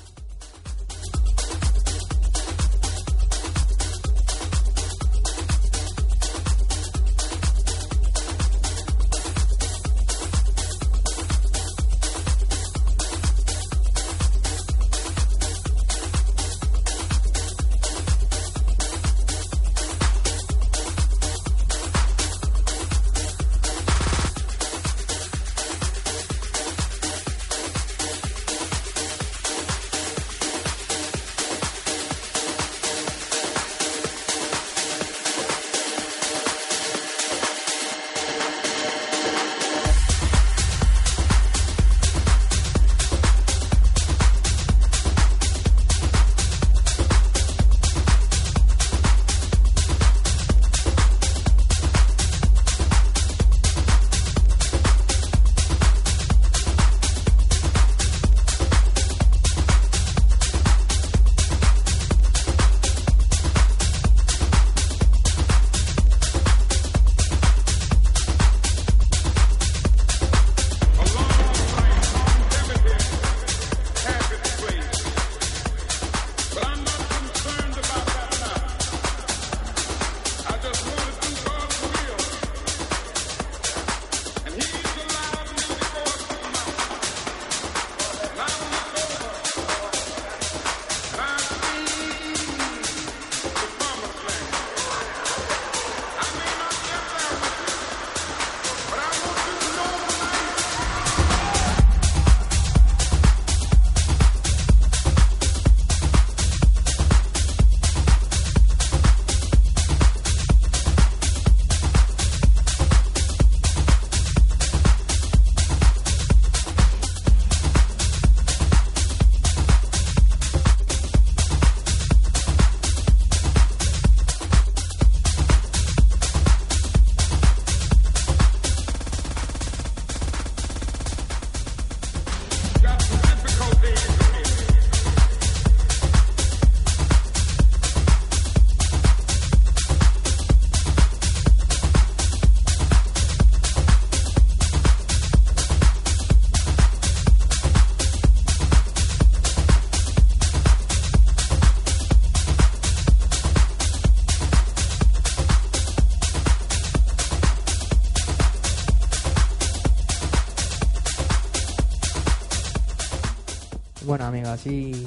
Así 164.54 165.06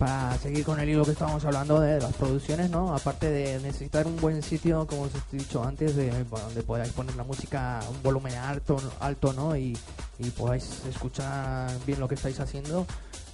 para 0.00 0.34
seguir 0.38 0.64
con 0.64 0.80
el 0.80 0.88
hilo 0.88 1.04
que 1.04 1.10
estábamos 1.10 1.44
hablando 1.44 1.78
de 1.78 2.00
las 2.00 2.14
producciones, 2.14 2.70
¿no? 2.70 2.94
Aparte 2.94 3.30
de 3.30 3.60
necesitar 3.60 4.06
un 4.06 4.16
buen 4.16 4.42
sitio, 4.42 4.86
como 4.86 5.02
os 5.02 5.10
he 5.14 5.36
dicho 5.36 5.62
antes, 5.62 5.94
de, 5.94 6.10
donde 6.24 6.62
podáis 6.62 6.90
poner 6.92 7.14
la 7.16 7.24
música 7.24 7.80
a 7.80 7.88
un 7.90 8.02
volumen 8.02 8.34
alto, 8.34 8.80
alto 8.98 9.34
¿no? 9.34 9.54
Y, 9.54 9.76
y 10.18 10.30
podáis 10.30 10.86
escuchar 10.88 11.70
bien 11.86 12.00
lo 12.00 12.08
que 12.08 12.14
estáis 12.14 12.40
haciendo. 12.40 12.86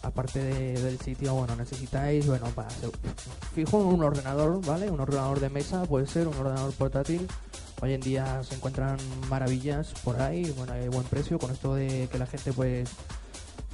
Aparte 0.02 0.42
del 0.42 0.98
sitio, 0.98 1.34
bueno, 1.34 1.54
necesitáis, 1.54 2.26
bueno, 2.26 2.46
para 2.46 2.68
fijo 3.54 3.78
un 3.78 4.02
ordenador, 4.02 4.60
¿vale? 4.66 4.90
Un 4.90 4.98
ordenador 4.98 5.38
de 5.38 5.50
mesa, 5.50 5.84
puede 5.84 6.08
ser, 6.08 6.26
un 6.26 6.34
ordenador 6.34 6.72
portátil. 6.72 7.28
Hoy 7.80 7.92
en 7.92 8.00
día 8.00 8.42
se 8.42 8.56
encuentran 8.56 8.98
maravillas 9.28 9.94
por 10.02 10.20
ahí, 10.20 10.52
bueno, 10.56 10.72
hay 10.72 10.88
buen 10.88 11.04
precio 11.04 11.38
con 11.38 11.52
esto 11.52 11.76
de 11.76 12.08
que 12.10 12.18
la 12.18 12.26
gente 12.26 12.52
pues 12.52 12.88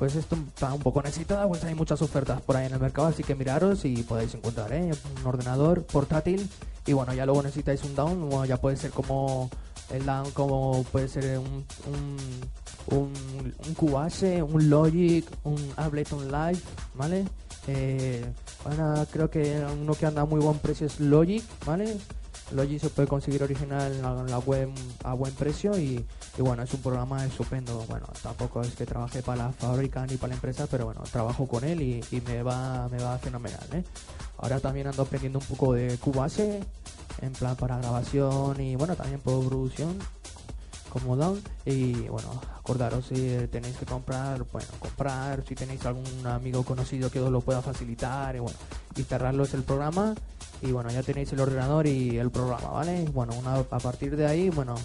pues 0.03 0.17
esto 0.17 0.37
está 0.49 0.75
un 0.75 0.81
poco 0.81 1.01
necesitada, 1.01 1.47
pues 1.47 1.63
hay 1.63 1.77
muchas 1.77 2.03
ofertas 2.03 2.41
por 2.41 2.57
ahí 2.57 2.67
en 2.67 2.73
el 2.73 2.81
mercado, 2.81 3.07
así 3.07 3.23
que 3.23 3.37
miraros 3.37 3.85
y 3.85 4.03
podéis 4.03 4.35
encontrar 4.35 4.73
¿eh? 4.73 4.91
un 4.91 5.25
ordenador 5.25 5.85
portátil 5.85 6.51
y 6.85 6.93
bueno, 6.93 7.15
ya 7.15 7.25
luego 7.25 7.41
necesitáis 7.41 7.85
un 7.85 7.95
down, 7.95 8.29
bueno, 8.29 8.45
ya 8.45 8.57
puede 8.57 8.77
ser 8.77 8.91
como 8.91 9.49
el 9.93 10.05
down, 10.05 10.29
como 10.33 10.83
puede 10.91 11.07
ser 11.07 11.39
un, 11.39 11.65
un, 11.87 12.99
un, 12.99 13.55
un 13.65 13.75
Cubase, 13.75 14.43
un 14.43 14.69
Logic, 14.69 15.25
un 15.45 15.73
Ableton 15.77 16.33
Live, 16.33 16.59
¿vale? 16.97 17.25
Eh, 17.69 18.25
bueno, 18.65 19.07
creo 19.09 19.31
que 19.31 19.65
uno 19.81 19.95
que 19.95 20.07
anda 20.07 20.23
a 20.23 20.27
muy 20.27 20.41
buen 20.41 20.59
precio 20.59 20.89
es 20.89 20.99
Logic, 20.99 21.45
¿vale? 21.65 21.97
Logic 22.55 22.81
se 22.81 22.91
puede 22.91 23.09
conseguir 23.09 23.43
original 23.43 23.93
en 23.93 24.03
la, 24.03 24.39
web 24.39 24.71
a 25.05 25.15
buen 25.15 25.33
precio 25.35 25.79
y, 25.79 26.05
bueno, 26.39 26.63
es 26.63 26.73
un 26.75 26.81
programa 26.81 27.25
estupendo. 27.25 27.85
Bueno, 27.89 28.07
tampoco 28.23 28.63
es 28.63 28.75
que 28.75 28.87
trabaje 28.87 29.23
para 29.23 29.45
la 29.45 29.53
fábrica 29.53 30.07
ni 30.07 30.17
para 30.17 30.29
la 30.29 30.35
empresa, 30.35 30.67
pero 30.71 30.87
bueno, 30.87 31.03
trabajo 31.11 31.47
con 31.47 31.65
él 31.65 31.81
y, 31.83 32.23
me 32.27 32.43
va 32.43 32.89
me 32.89 33.03
va 33.03 33.19
fenomenal. 33.19 33.67
¿eh? 33.73 33.85
Ahora 34.39 34.61
también 34.61 34.87
ando 34.87 35.03
aprendiendo 35.03 35.39
un 35.39 35.45
poco 35.47 35.75
de 35.75 35.97
Cubase, 35.99 36.61
en 37.21 37.33
plan 37.33 37.57
para 37.57 37.79
grabación 37.79 38.61
y 38.61 38.77
bueno, 38.77 38.97
también 38.97 39.21
por 39.21 39.47
producción 39.47 39.99
como 40.93 41.17
down 41.17 41.43
y 41.65 41.95
bueno 42.09 42.29
acordaros 42.59 43.07
si 43.07 43.49
tenéis 43.51 43.79
que 43.79 43.87
comprar 43.87 44.45
bueno 44.53 44.69
comprar 44.79 45.43
si 45.49 45.55
tenéis 45.55 45.87
algún 45.87 46.27
amigo 46.27 46.65
conocido 46.65 47.11
que 47.11 47.19
os 47.19 47.31
lo 47.31 47.41
pueda 47.41 47.63
facilitar 47.63 48.37
y 48.37 48.41
bueno 48.41 48.59
y 48.95 49.03
cerrarlos 49.03 49.55
el 49.55 49.63
programa 49.63 50.15
y 50.63 50.73
bueno, 50.73 50.91
ya 50.91 51.03
tenéis 51.03 51.33
el 51.33 51.41
ordenador 51.41 51.87
y 51.87 52.19
el 52.19 52.31
programa, 52.31 52.69
¿vale? 52.69 53.05
Bueno, 53.13 53.35
una, 53.35 53.57
a 53.57 53.79
partir 53.79 54.17
de 54.17 54.27
ahí, 54.27 54.49
bueno, 54.49 54.77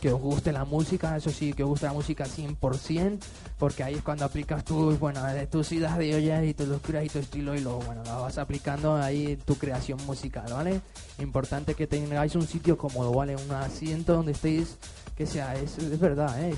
que 0.00 0.10
os 0.10 0.20
guste 0.20 0.50
la 0.50 0.64
música, 0.64 1.16
eso 1.16 1.30
sí, 1.30 1.52
que 1.52 1.62
os 1.62 1.68
guste 1.68 1.86
la 1.86 1.92
música 1.92 2.24
100%, 2.24 3.18
porque 3.58 3.82
ahí 3.82 3.94
es 3.94 4.02
cuando 4.02 4.24
aplicas 4.24 4.64
tu, 4.64 4.96
bueno, 4.96 5.22
de 5.24 5.46
tus 5.46 5.70
ideas 5.72 5.98
de 5.98 6.14
olla 6.14 6.42
y 6.42 6.54
tus 6.54 6.68
locuras 6.68 7.04
y 7.04 7.08
tu 7.08 7.18
estilo 7.18 7.54
y 7.54 7.60
luego, 7.60 7.80
bueno, 7.80 8.02
lo 8.04 8.22
vas 8.22 8.38
aplicando 8.38 8.96
ahí 8.96 9.36
tu 9.44 9.56
creación 9.56 9.98
musical, 10.06 10.50
¿vale? 10.50 10.80
Importante 11.18 11.74
que 11.74 11.86
tengáis 11.86 12.34
un 12.34 12.46
sitio 12.46 12.78
cómodo, 12.78 13.12
¿vale? 13.12 13.36
Un 13.36 13.50
asiento 13.52 14.14
donde 14.14 14.32
estéis, 14.32 14.78
que 15.16 15.26
sea, 15.26 15.54
es, 15.54 15.76
es 15.78 16.00
verdad, 16.00 16.42
¿eh? 16.42 16.54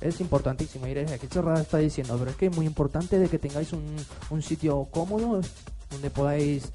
es 0.00 0.20
importantísimo. 0.20 0.86
Y 0.86 0.90
diréis, 0.90 1.10
¿qué 1.18 1.28
chorrada 1.28 1.62
está 1.62 1.78
diciendo? 1.78 2.16
Pero 2.18 2.30
es 2.30 2.36
que 2.36 2.46
es 2.46 2.56
muy 2.56 2.66
importante 2.66 3.18
de 3.18 3.28
que 3.28 3.38
tengáis 3.38 3.72
un, 3.72 3.84
un 4.30 4.42
sitio 4.42 4.86
cómodo 4.90 5.40
donde 5.90 6.10
podáis 6.10 6.70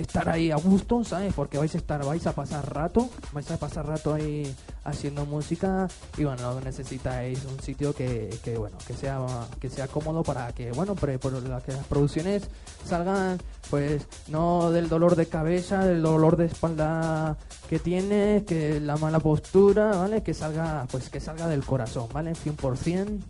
estar 0.00 0.28
ahí 0.28 0.50
a 0.50 0.56
gusto, 0.56 1.04
¿sabes? 1.04 1.32
Porque 1.34 1.58
vais 1.58 1.74
a 1.74 1.78
estar, 1.78 2.04
vais 2.04 2.26
a 2.26 2.32
pasar 2.32 2.74
rato, 2.74 3.08
vais 3.32 3.50
a 3.50 3.56
pasar 3.56 3.86
rato 3.86 4.14
ahí 4.14 4.54
haciendo 4.84 5.26
música 5.26 5.88
y 6.16 6.24
bueno, 6.24 6.60
necesitáis 6.60 7.44
un 7.44 7.60
sitio 7.60 7.94
que, 7.94 8.30
que 8.42 8.56
bueno, 8.56 8.78
que 8.86 8.94
sea 8.94 9.20
que 9.60 9.68
sea 9.68 9.88
cómodo 9.88 10.22
para 10.22 10.52
que, 10.52 10.72
bueno, 10.72 10.94
por, 10.94 11.10
que 11.10 11.72
las 11.72 11.86
producciones 11.88 12.48
salgan 12.84 13.38
pues 13.68 14.06
no 14.28 14.70
del 14.70 14.88
dolor 14.88 15.16
de 15.16 15.26
cabeza, 15.26 15.84
del 15.84 16.02
dolor 16.02 16.36
de 16.36 16.46
espalda 16.46 17.36
que 17.68 17.78
tiene, 17.78 18.44
que 18.46 18.80
la 18.80 18.96
mala 18.96 19.20
postura, 19.20 19.90
¿vale? 19.90 20.22
Que 20.22 20.34
salga 20.34 20.86
pues 20.90 21.10
que 21.10 21.20
salga 21.20 21.46
del 21.46 21.64
corazón, 21.64 22.08
¿vale? 22.12 22.32
100% 22.32 23.20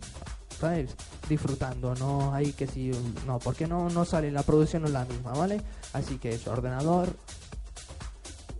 ¿sabes? 0.61 0.95
Disfrutando, 1.27 1.95
no 1.95 2.33
hay 2.33 2.53
que 2.53 2.67
si, 2.67 2.91
no, 3.25 3.39
porque 3.39 3.67
no, 3.67 3.89
no 3.89 4.05
sale, 4.05 4.31
la 4.31 4.43
producción 4.43 4.83
no 4.83 4.87
es 4.89 4.93
la 4.93 5.05
misma, 5.05 5.31
¿vale? 5.31 5.61
Así 5.93 6.17
que 6.17 6.37
su 6.37 6.49
ordenador, 6.49 7.09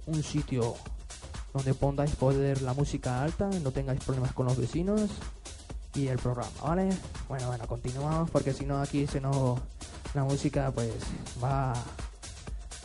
un 0.05 0.21
sitio 0.23 0.75
donde 1.53 1.73
pongáis 1.73 2.15
poder 2.15 2.61
la 2.61 2.73
música 2.73 3.23
alta, 3.23 3.49
no 3.63 3.71
tengáis 3.71 4.03
problemas 4.03 4.33
con 4.33 4.45
los 4.45 4.57
vecinos 4.57 5.09
y 5.95 6.07
el 6.07 6.17
programa, 6.17 6.51
¿vale? 6.63 6.89
Bueno, 7.27 7.47
bueno, 7.47 7.67
continuamos 7.67 8.29
porque 8.29 8.53
si 8.53 8.65
no 8.65 8.81
aquí 8.81 9.07
se 9.07 9.19
nos 9.19 9.59
la 10.13 10.23
música 10.23 10.71
pues 10.71 10.93
va 11.43 11.73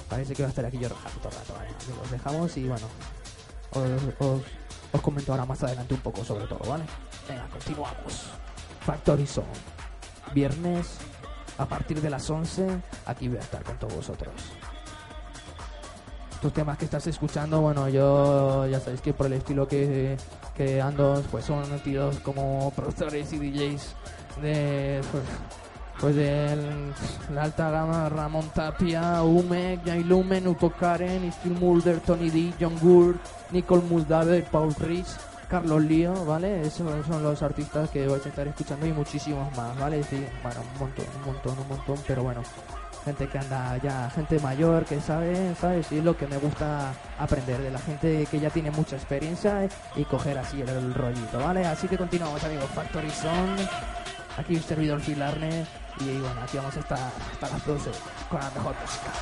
parece 0.08 0.34
que 0.34 0.42
va 0.42 0.48
a 0.48 0.50
estar 0.50 0.64
aquí 0.64 0.78
yo 0.78 0.88
rajando 0.88 1.18
todo 1.20 1.30
el 1.30 1.38
rato, 1.38 1.54
¿vale? 1.54 1.70
Los 2.00 2.10
dejamos 2.10 2.56
y 2.56 2.68
bueno, 2.68 2.86
os, 3.72 4.42
os 4.92 5.00
comento 5.00 5.32
ahora 5.32 5.44
más 5.44 5.62
adelante 5.62 5.94
un 5.94 6.00
poco 6.00 6.24
sobre 6.24 6.46
todo, 6.46 6.60
¿vale? 6.68 6.84
Venga, 7.28 7.48
continuamos. 7.48 8.30
Factory 8.80 9.26
Zone. 9.26 9.46
Viernes 10.32 10.98
a 11.58 11.66
partir 11.66 12.00
de 12.00 12.10
las 12.10 12.28
11, 12.28 12.66
aquí 13.06 13.28
voy 13.28 13.38
a 13.38 13.40
estar 13.40 13.62
con 13.62 13.78
todos 13.78 13.94
vosotros. 13.94 14.34
Estos 16.32 16.52
temas 16.52 16.76
que 16.76 16.84
estás 16.84 17.06
escuchando, 17.06 17.62
bueno, 17.62 17.88
yo 17.88 18.66
ya 18.66 18.78
sabéis 18.78 19.00
que 19.00 19.14
por 19.14 19.26
el 19.26 19.34
estilo 19.34 19.66
que, 19.66 20.16
que 20.54 20.82
ando, 20.82 21.22
pues 21.30 21.46
son 21.46 21.64
tíos 21.80 22.18
como 22.20 22.70
productores 22.76 23.32
y 23.32 23.38
DJs 23.38 23.94
de 24.42 25.00
pues, 25.10 25.24
pues 25.98 26.14
de 26.14 26.92
la 27.32 27.44
alta 27.44 27.70
gama 27.70 28.08
Ramón 28.10 28.50
Tapia, 28.54 29.22
Ume, 29.22 29.80
Jay 29.84 30.04
Lumen, 30.04 30.46
Uto 30.46 30.70
Karen, 30.70 31.32
Steve 31.32 31.58
Mulder, 31.58 32.00
Tony 32.00 32.28
D, 32.28 32.52
John 32.60 32.78
Gould, 32.80 33.16
Nicole 33.50 33.82
Muldaver, 33.82 34.44
Paul 34.44 34.74
Rich, 34.78 35.08
Carlos 35.48 35.82
Lío, 35.82 36.24
¿vale? 36.24 36.62
Esos 36.62 37.06
son 37.06 37.22
los 37.22 37.42
artistas 37.42 37.90
que 37.90 38.06
vais 38.06 38.24
a 38.24 38.28
estar 38.28 38.46
escuchando 38.48 38.86
y 38.86 38.92
muchísimos 38.92 39.56
más, 39.56 39.78
¿vale? 39.78 40.02
Sí, 40.02 40.24
bueno, 40.42 40.60
un 40.74 40.78
montón, 40.80 41.04
un 41.16 41.32
montón, 41.32 41.58
un 41.58 41.68
montón, 41.68 41.96
pero 42.06 42.22
bueno, 42.22 42.42
gente 43.04 43.28
que 43.28 43.38
anda 43.38 43.78
ya, 43.78 44.10
gente 44.10 44.40
mayor 44.40 44.84
que 44.84 45.00
sabe, 45.00 45.54
¿sabes? 45.54 45.92
Y 45.92 46.00
lo 46.00 46.16
que 46.16 46.26
me 46.26 46.38
gusta 46.38 46.92
aprender 47.18 47.60
de 47.60 47.70
la 47.70 47.78
gente 47.78 48.26
que 48.28 48.40
ya 48.40 48.50
tiene 48.50 48.72
mucha 48.72 48.96
experiencia 48.96 49.68
y 49.94 50.04
coger 50.04 50.36
así 50.38 50.60
el, 50.60 50.92
rollito, 50.92 51.38
¿vale? 51.38 51.64
Así 51.64 51.86
que 51.86 51.96
continuamos, 51.96 52.42
amigos, 52.42 52.68
Factory 52.74 53.10
Son, 53.10 53.56
aquí 54.36 54.56
un 54.56 54.62
servidor 54.62 55.00
Filarne 55.00 55.64
y 56.00 56.18
bueno, 56.18 56.40
aquí 56.42 56.56
vamos 56.56 56.76
a 56.76 56.80
estar 56.80 56.98
hasta 57.32 57.48
las 57.48 57.64
12 57.64 57.90
con 58.28 58.40
la 58.40 58.50
mejor 58.50 58.74
música. 58.82 59.12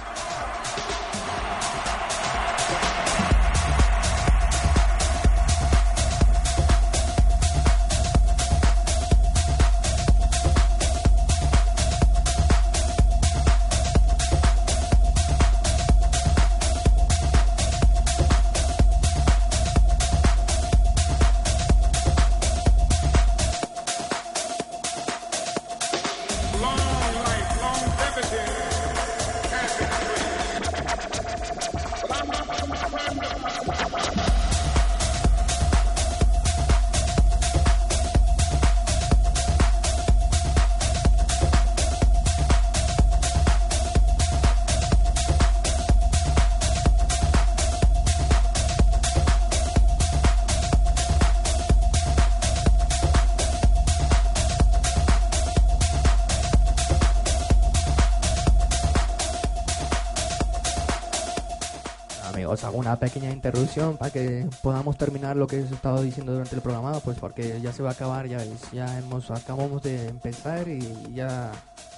Una 62.75 62.97
pequeña 62.99 63.31
interrupción 63.31 63.97
para 63.97 64.11
que 64.11 64.47
podamos 64.62 64.97
terminar 64.99 65.37
lo 65.37 65.47
que 65.47 65.57
he 65.57 65.62
estado 65.62 66.03
diciendo 66.03 66.33
durante 66.33 66.55
el 66.55 66.62
programa, 66.62 66.99
pues 67.01 67.18
porque 67.18 67.61
ya 67.61 67.72
se 67.72 67.83
va 67.83 67.91
a 67.91 67.93
acabar, 67.93 68.27
ya 68.27 68.39
ya 68.72 68.99
hemos 68.99 69.31
acabamos 69.31 69.83
de 69.83 70.09
empezar 70.09 70.68
y 70.68 71.14
ya 71.14 71.53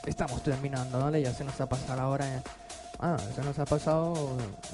estamos 0.07 0.43
terminando, 0.43 0.99
¿vale? 0.99 1.23
Ya 1.23 1.33
se 1.33 1.45
nos 1.45 1.61
ha 1.61 1.69
pasado 1.69 1.97
la 1.97 2.09
hora. 2.09 2.43
Ah, 2.99 3.17
se 3.35 3.43
nos 3.43 3.59
ha 3.59 3.67
pasado, 3.67 4.15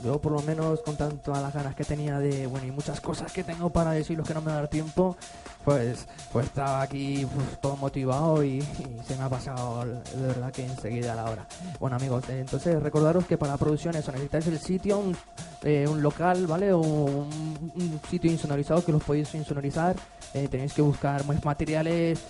yo 0.05 0.21
por 0.21 0.31
lo 0.31 0.41
menos 0.43 0.81
con 0.83 0.97
todas 0.97 1.43
las 1.43 1.53
ganas 1.53 1.75
que 1.75 1.85
tenía 1.85 2.21
de, 2.21 2.47
bueno, 2.47 2.67
y 2.67 2.71
muchas 2.71 3.01
cosas 3.01 3.33
que 3.33 3.43
tengo 3.43 3.71
para 3.71 3.91
decir 3.91 4.17
los 4.17 4.27
que 4.27 4.35
no 4.35 4.41
me 4.41 4.53
da 4.53 4.69
tiempo, 4.69 5.17
pues, 5.65 6.07
pues 6.33 6.47
estaba 6.47 6.83
aquí 6.83 7.27
todo 7.61 7.77
motivado 7.77 8.45
y, 8.45 8.63
se 9.07 9.17
me 9.17 9.25
ha 9.25 9.29
pasado 9.29 9.85
de 9.85 10.27
verdad 10.27 10.53
que 10.53 10.65
enseguida 10.65 11.17
la 11.17 11.25
hora. 11.25 11.47
Bueno 11.81 11.97
amigos, 11.97 12.29
eh, 12.29 12.41
entonces 12.41 12.81
recordaros 12.81 13.27
que 13.27 13.37
para 13.37 13.55
eso 13.55 13.91
necesitáis 13.91 14.47
el 14.47 14.59
sitio, 14.59 14.99
un, 14.99 15.17
eh, 15.63 15.89
local, 15.97 16.47
¿vale? 16.47 16.73
Un, 16.73 17.73
un, 17.75 18.01
sitio 18.09 18.31
insonorizado 18.31 18.85
que 18.85 18.93
los 18.93 19.03
podéis 19.03 19.35
insonorizar. 19.35 19.97
Eh, 20.35 20.47
tenéis 20.49 20.73
que 20.73 20.83
buscar 20.83 21.25
más 21.27 21.45
materiales 21.45 22.21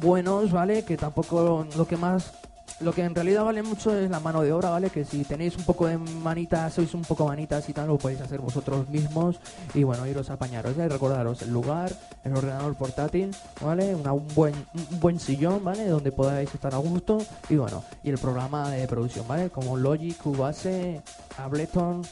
buenos, 0.00 0.50
¿vale? 0.50 0.84
Que 0.84 0.96
tampoco 0.96 1.66
lo 1.76 1.86
que 1.86 1.96
más 1.96 2.32
lo 2.80 2.92
que 2.92 3.02
en 3.02 3.14
realidad 3.14 3.44
vale 3.44 3.62
mucho 3.62 3.96
es 3.96 4.10
la 4.10 4.20
mano 4.20 4.42
de 4.42 4.52
obra, 4.52 4.70
¿vale? 4.70 4.90
Que 4.90 5.04
si 5.04 5.24
tenéis 5.24 5.56
un 5.56 5.64
poco 5.64 5.86
de 5.86 5.96
manitas, 5.96 6.74
sois 6.74 6.92
un 6.94 7.02
poco 7.02 7.26
manitas 7.26 7.68
y 7.68 7.72
tal, 7.72 7.88
lo 7.88 7.96
podéis 7.96 8.20
hacer 8.20 8.40
vosotros 8.40 8.88
mismos 8.88 9.40
y 9.74 9.82
bueno, 9.82 10.06
iros 10.06 10.28
a 10.28 10.34
apañaros, 10.34 10.76
¿eh? 10.76 10.88
Recordaros 10.88 11.40
el 11.42 11.52
lugar, 11.52 11.92
el 12.24 12.36
ordenador 12.36 12.74
portátil, 12.74 13.34
¿vale? 13.62 13.94
un, 13.94 14.28
buen, 14.34 14.54
buen 15.00 15.18
sillón, 15.18 15.64
¿vale? 15.64 15.88
Donde 15.88 16.12
podáis 16.12 16.52
estar 16.54 16.74
a 16.74 16.78
gusto 16.78 17.18
y 17.48 17.56
bueno, 17.56 17.82
y 18.02 18.10
el 18.10 18.18
programa 18.18 18.70
de 18.70 18.86
producción, 18.86 19.26
¿vale? 19.26 19.48
Como 19.48 19.76
Logic, 19.76 20.16
Cubase, 20.18 21.00
Ableton, 21.38 22.02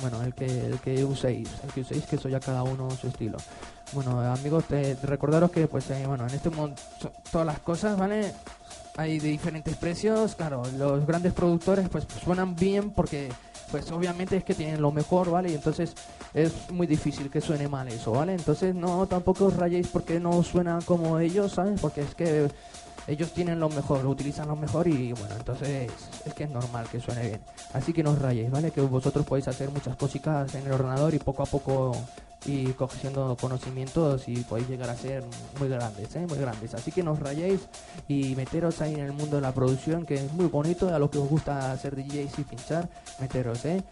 bueno, 0.00 0.22
el 0.22 0.34
que, 0.34 0.46
el 0.66 0.78
que 0.80 1.04
uséis, 1.04 1.50
el 1.62 1.72
que 1.72 1.80
uséis 1.82 2.06
que 2.06 2.16
soy 2.16 2.34
a 2.34 2.40
cada 2.40 2.62
uno 2.62 2.90
su 2.90 3.08
estilo. 3.08 3.36
Bueno, 3.92 4.20
amigos, 4.20 4.64
recordaros 5.02 5.50
que 5.50 5.68
pues 5.68 5.88
eh, 5.90 6.04
bueno, 6.06 6.26
en 6.26 6.34
este 6.34 6.50
mundo 6.50 6.74
todas 7.30 7.46
las 7.46 7.58
cosas, 7.60 7.96
¿vale? 7.96 8.32
Hay 8.96 9.18
de 9.18 9.28
diferentes 9.28 9.76
precios, 9.76 10.34
claro, 10.36 10.62
los 10.78 11.06
grandes 11.06 11.32
productores 11.32 11.88
pues 11.88 12.06
suenan 12.22 12.54
bien 12.54 12.90
porque 12.90 13.30
pues 13.70 13.90
obviamente 13.90 14.36
es 14.36 14.44
que 14.44 14.54
tienen 14.54 14.80
lo 14.80 14.92
mejor, 14.92 15.30
¿vale? 15.30 15.50
Y 15.50 15.54
entonces 15.54 15.94
es 16.32 16.52
muy 16.70 16.86
difícil 16.86 17.30
que 17.30 17.40
suene 17.40 17.66
mal 17.66 17.88
eso, 17.88 18.12
¿vale? 18.12 18.34
Entonces 18.34 18.74
no 18.74 19.06
tampoco 19.06 19.46
os 19.46 19.56
rayéis 19.56 19.88
porque 19.88 20.20
no 20.20 20.42
suena 20.42 20.78
como 20.84 21.18
ellos, 21.18 21.52
¿sabes? 21.52 21.80
Porque 21.80 22.02
es 22.02 22.14
que 22.14 22.48
ellos 23.06 23.32
tienen 23.32 23.60
lo 23.60 23.68
mejor, 23.68 24.02
lo 24.02 24.10
utilizan 24.10 24.48
lo 24.48 24.56
mejor 24.56 24.88
y 24.88 25.12
bueno, 25.12 25.34
entonces 25.36 25.90
es 26.24 26.34
que 26.34 26.44
es 26.44 26.50
normal 26.50 26.86
que 26.90 27.00
suene 27.00 27.22
bien. 27.26 27.40
Así 27.72 27.92
que 27.92 28.02
no 28.02 28.10
os 28.10 28.18
rayéis, 28.18 28.50
¿vale? 28.50 28.70
Que 28.70 28.80
vosotros 28.80 29.24
podéis 29.26 29.48
hacer 29.48 29.70
muchas 29.70 29.96
cositas 29.96 30.54
en 30.54 30.66
el 30.66 30.72
ordenador 30.72 31.14
y 31.14 31.18
poco 31.18 31.42
a 31.42 31.46
poco 31.46 31.96
y 32.46 32.72
cogiendo 32.72 33.36
conocimientos 33.40 34.28
y 34.28 34.36
podéis 34.36 34.68
llegar 34.68 34.90
a 34.90 34.96
ser 34.96 35.24
muy 35.58 35.68
grandes, 35.68 36.14
¿eh? 36.16 36.26
muy 36.26 36.38
grandes. 36.38 36.74
Así 36.74 36.92
que 36.92 37.02
no 37.02 37.12
os 37.12 37.18
rayéis 37.18 37.60
y 38.08 38.34
meteros 38.36 38.80
ahí 38.80 38.94
en 38.94 39.00
el 39.00 39.12
mundo 39.12 39.36
de 39.36 39.42
la 39.42 39.52
producción, 39.52 40.04
que 40.04 40.14
es 40.14 40.32
muy 40.32 40.46
bonito, 40.46 40.94
a 40.94 40.98
los 40.98 41.10
que 41.10 41.18
os 41.18 41.28
gusta 41.28 41.72
hacer 41.72 41.96
DJs 41.96 42.38
y 42.38 42.44
pinchar, 42.44 42.88
meteros, 43.20 43.64
¿eh? 43.64 43.82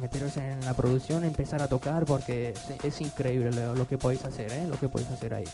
meteros 0.00 0.36
en 0.36 0.64
la 0.64 0.74
producción, 0.74 1.24
empezar 1.24 1.62
a 1.62 1.68
tocar, 1.68 2.04
porque 2.04 2.54
es, 2.82 3.00
increíble 3.00 3.50
lo, 3.52 3.88
que 3.88 3.98
podéis 3.98 4.24
hacer, 4.24 4.52
¿eh? 4.52 4.66
lo 4.68 4.78
que 4.78 4.88
podéis 4.88 5.10
hacer 5.10 5.34
ahí. 5.34 5.44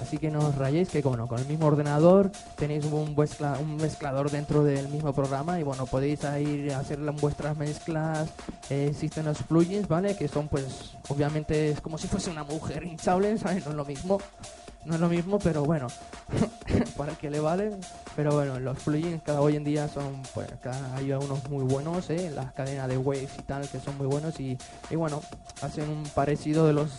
Así 0.00 0.18
que 0.18 0.30
no 0.30 0.40
os 0.40 0.56
rayéis 0.56 0.88
que 0.88 1.02
bueno, 1.02 1.26
con 1.26 1.38
el 1.38 1.46
mismo 1.46 1.66
ordenador 1.66 2.30
tenéis 2.56 2.84
un, 2.84 3.14
un 3.14 3.76
mezclador 3.76 4.30
dentro 4.30 4.64
del 4.64 4.88
mismo 4.88 5.12
programa 5.12 5.60
y 5.60 5.62
bueno, 5.62 5.86
podéis 5.86 6.20
ir 6.40 6.72
a 6.72 6.80
hacer 6.80 6.98
vuestras 6.98 7.56
mezclas. 7.56 8.28
Eh, 8.70 8.88
existen 8.90 9.24
los 9.26 9.42
plugins, 9.42 9.88
¿vale? 9.88 10.16
Que 10.16 10.28
son 10.28 10.48
pues 10.48 10.96
obviamente 11.08 11.70
es 11.70 11.80
como 11.80 11.98
si 11.98 12.08
fuese 12.08 12.30
una 12.30 12.44
mujer 12.44 12.84
hinchable, 12.84 13.38
¿sabes? 13.38 13.64
No 13.64 13.70
es 13.70 13.76
lo 13.76 13.84
mismo. 13.84 14.18
No 14.84 14.96
es 14.96 15.00
lo 15.00 15.08
mismo, 15.08 15.38
pero 15.38 15.64
bueno, 15.64 15.86
para 16.96 17.12
el 17.12 17.18
que 17.18 17.30
le 17.30 17.40
vale. 17.40 17.70
Pero 18.16 18.34
bueno, 18.34 18.60
los 18.60 18.78
plugins 18.80 19.22
cada 19.22 19.40
hoy 19.40 19.56
en 19.56 19.64
día 19.64 19.88
son, 19.88 20.22
pues 20.34 20.52
acá 20.52 20.74
hay 20.94 21.10
unos 21.12 21.48
muy 21.48 21.64
buenos, 21.64 22.10
¿eh? 22.10 22.30
Las 22.34 22.52
cadenas 22.52 22.88
de 22.88 22.98
Waves 22.98 23.30
y 23.38 23.42
tal, 23.42 23.66
que 23.66 23.80
son 23.80 23.96
muy 23.96 24.06
buenos 24.06 24.38
y, 24.40 24.58
y 24.90 24.96
bueno, 24.96 25.22
hacen 25.62 25.88
un 25.88 26.02
parecido 26.14 26.66
de 26.66 26.74
los 26.74 26.90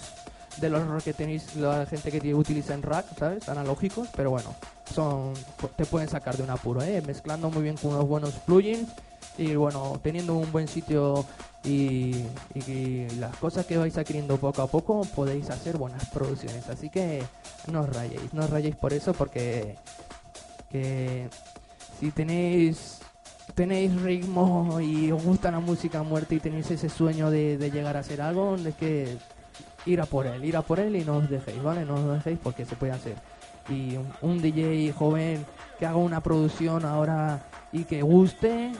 de 0.57 0.69
los 0.69 1.03
que 1.03 1.13
tenéis 1.13 1.55
la 1.55 1.85
gente 1.85 2.11
que 2.11 2.33
utiliza 2.33 2.73
en 2.73 2.81
rack, 2.81 3.05
¿sabes? 3.17 3.49
Analógicos, 3.49 4.07
pero 4.15 4.31
bueno, 4.31 4.55
son 4.93 5.33
te 5.75 5.85
pueden 5.85 6.07
sacar 6.07 6.37
de 6.37 6.43
un 6.43 6.49
apuro, 6.49 6.81
¿eh? 6.81 7.01
Mezclando 7.05 7.49
muy 7.49 7.63
bien 7.63 7.75
con 7.75 7.91
unos 7.91 8.07
buenos 8.07 8.33
plugins 8.45 8.89
y 9.37 9.55
bueno, 9.55 9.99
teniendo 10.01 10.35
un 10.35 10.51
buen 10.51 10.67
sitio 10.67 11.25
y, 11.63 12.25
las 13.19 13.35
cosas 13.37 13.65
que 13.65 13.77
vais 13.77 13.97
adquiriendo 13.97 14.37
poco 14.37 14.61
a 14.61 14.67
poco 14.67 15.01
podéis 15.15 15.49
hacer 15.49 15.77
buenas 15.77 16.05
producciones. 16.09 16.69
Así 16.69 16.89
que 16.89 17.23
no 17.71 17.81
os 17.81 17.89
rayéis, 17.89 18.33
no 18.33 18.43
os 18.43 18.49
rayéis 18.49 18.75
por 18.75 18.93
eso 18.93 19.13
porque 19.13 19.75
que 20.69 21.27
si 21.99 22.11
tenéis 22.11 22.99
tenéis 23.53 24.01
ritmo 24.01 24.79
y 24.81 25.11
os 25.11 25.23
gusta 25.23 25.51
la 25.51 25.59
música 25.59 26.01
muerta 26.03 26.33
y 26.35 26.39
tenéis 26.39 26.71
ese 26.71 26.89
sueño 26.89 27.29
de 27.29 27.57
llegar 27.71 27.95
a 27.95 27.99
hacer 27.99 28.21
algo, 28.21 28.55
es 28.55 28.75
que 28.75 29.17
ir 29.85 30.01
a 30.01 30.05
por 30.05 30.25
él, 30.25 30.43
ir 30.43 30.57
a 30.57 30.61
por 30.61 30.79
él 30.79 30.95
y 30.95 31.03
no 31.03 31.17
os 31.17 31.29
dejéis, 31.29 31.61
¿vale? 31.61 31.85
No 31.85 31.95
os 31.95 32.13
dejéis 32.13 32.39
porque 32.41 32.65
se 32.65 32.75
puede 32.75 32.93
hacer. 32.93 33.15
Y 33.69 33.97
un, 34.21 34.41
DJ 34.41 34.91
joven 34.93 35.45
que 35.79 35.85
haga 35.85 35.97
una 35.97 36.21
producción 36.21 36.85
ahora 36.85 37.43
y 37.71 37.83
que 37.83 38.01
guste, 38.01 38.71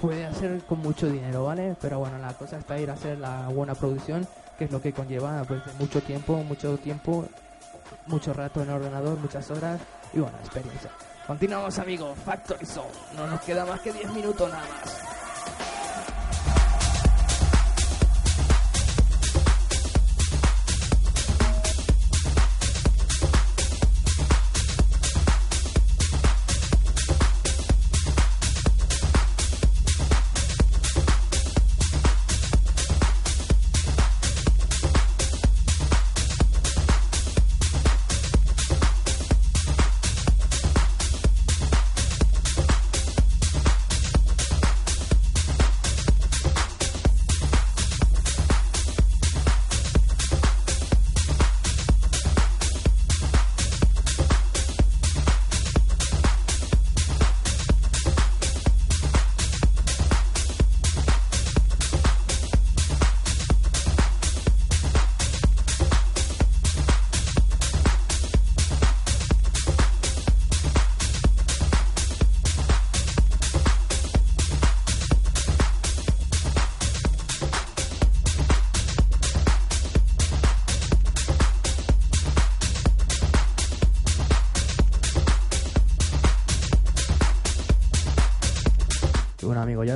puede 0.00 0.26
hacer 0.26 0.62
con 0.64 0.80
mucho 0.80 1.08
dinero, 1.08 1.44
¿vale? 1.44 1.76
Pero 1.80 1.98
bueno, 1.98 2.18
la 2.18 2.32
cosa 2.34 2.58
está 2.58 2.78
ir 2.78 2.90
a 2.90 2.94
hacer 2.94 3.18
la 3.18 3.48
buena 3.48 3.74
producción, 3.74 4.26
que 4.58 4.64
es 4.64 4.70
lo 4.70 4.80
que 4.80 4.92
conlleva 4.92 5.42
pues 5.44 5.62
mucho 5.78 6.00
tiempo, 6.00 6.36
mucho 6.44 6.76
tiempo, 6.78 7.26
mucho 8.06 8.32
rato 8.32 8.62
en 8.62 8.68
el 8.68 8.76
ordenador, 8.76 9.18
muchas 9.18 9.50
horas 9.50 9.80
y 10.12 10.20
bueno, 10.20 10.36
experiencia. 10.38 10.90
Continuamos 11.26 11.78
amigos, 11.78 12.18
Factory 12.24 12.66
Soul. 12.66 12.86
No 13.16 13.26
nos 13.26 13.40
queda 13.42 13.64
más 13.64 13.80
que 13.80 13.92
10 13.92 14.12
minutos 14.12 14.50
nada 14.50 14.64
más. 14.68 15.29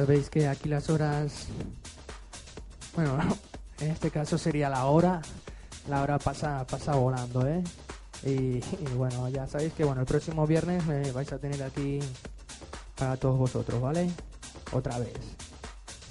Veis 0.06 0.30
que 0.30 0.48
aquí 0.48 0.68
las 0.68 0.90
horas, 0.90 1.46
bueno, 2.94 3.18
en 3.80 3.90
este 3.90 4.10
caso 4.10 4.38
sería 4.38 4.68
la 4.68 4.86
hora, 4.86 5.20
la 5.88 6.02
hora 6.02 6.18
pasa, 6.18 6.66
pasa 6.66 6.94
volando, 6.94 7.46
¿eh? 7.46 7.62
Y, 8.24 8.60
bueno, 8.96 9.28
ya 9.28 9.46
sabéis 9.46 9.74
que 9.74 9.84
bueno, 9.84 10.00
el 10.00 10.06
próximo 10.06 10.46
viernes 10.46 10.86
me 10.86 11.12
vais 11.12 11.30
a 11.32 11.38
tener 11.38 11.62
aquí 11.62 12.00
para 12.96 13.16
todos 13.16 13.38
vosotros, 13.38 13.80
¿vale? 13.82 14.10
Otra 14.72 14.98
vez. 14.98 15.12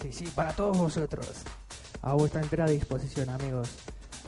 Sí, 0.02 0.12
sí, 0.12 0.26
para 0.36 0.54
todos 0.54 0.78
vosotros. 0.78 1.28
A 2.04 2.14
vuestra 2.14 2.42
entera 2.42 2.68
disposición, 2.68 3.30
amigos. 3.30 3.70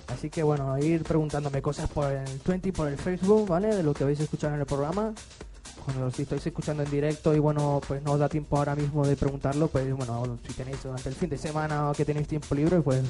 Así 0.08 0.30
que 0.30 0.42
bueno, 0.42 0.76
ir 0.80 1.04
preguntándome 1.04 1.62
cosas 1.62 1.90
por 1.90 2.12
el 2.12 2.26
20, 2.44 2.74
por 2.74 2.88
el 2.88 2.98
Facebook, 2.98 3.48
¿vale? 3.48 3.76
De 3.76 3.84
lo 3.84 3.94
que 3.94 4.04
vais 4.04 4.20
a 4.20 4.24
escuchar 4.24 4.54
en 4.54 4.62
el 4.62 4.66
programa 4.66 5.14
cuando 5.86 6.10
si 6.10 6.24
estáis 6.24 6.46
escuchando 6.46 6.82
en 6.82 6.90
directo 6.90 7.36
y 7.36 7.40
bueno, 7.40 7.80
pues 7.88 8.02
no 8.02 8.14
os 8.14 8.20
da 8.20 8.28
tiempo 8.28 8.58
ahora 8.58 8.76
mismo 8.76 9.06
de 9.06 9.16
preguntarlo, 9.16 9.68
pues 9.68 9.94
bueno, 9.96 10.38
si 10.46 10.54
tenéis 10.54 10.82
durante 10.82 11.10
el 11.10 11.16
fin 11.16 11.30
de 11.30 11.38
semana 11.38 11.92
o 11.92 11.94
que 11.94 12.04
tenéis 12.04 12.28
tiempo 12.28 12.56
libre, 12.56 12.82
pues, 12.82 13.04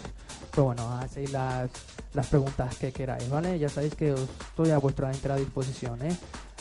pues 0.51 0.65
bueno, 0.65 0.91
hacéis 0.97 1.31
las, 1.31 1.69
las 2.13 2.27
preguntas 2.27 2.77
que 2.77 2.91
queráis, 2.91 3.29
¿vale? 3.29 3.57
Ya 3.57 3.69
sabéis 3.69 3.95
que 3.95 4.11
os 4.11 4.19
estoy 4.19 4.71
a 4.71 4.77
vuestra 4.77 5.09
entera 5.09 5.37
disposición, 5.37 6.01
¿eh? 6.01 6.15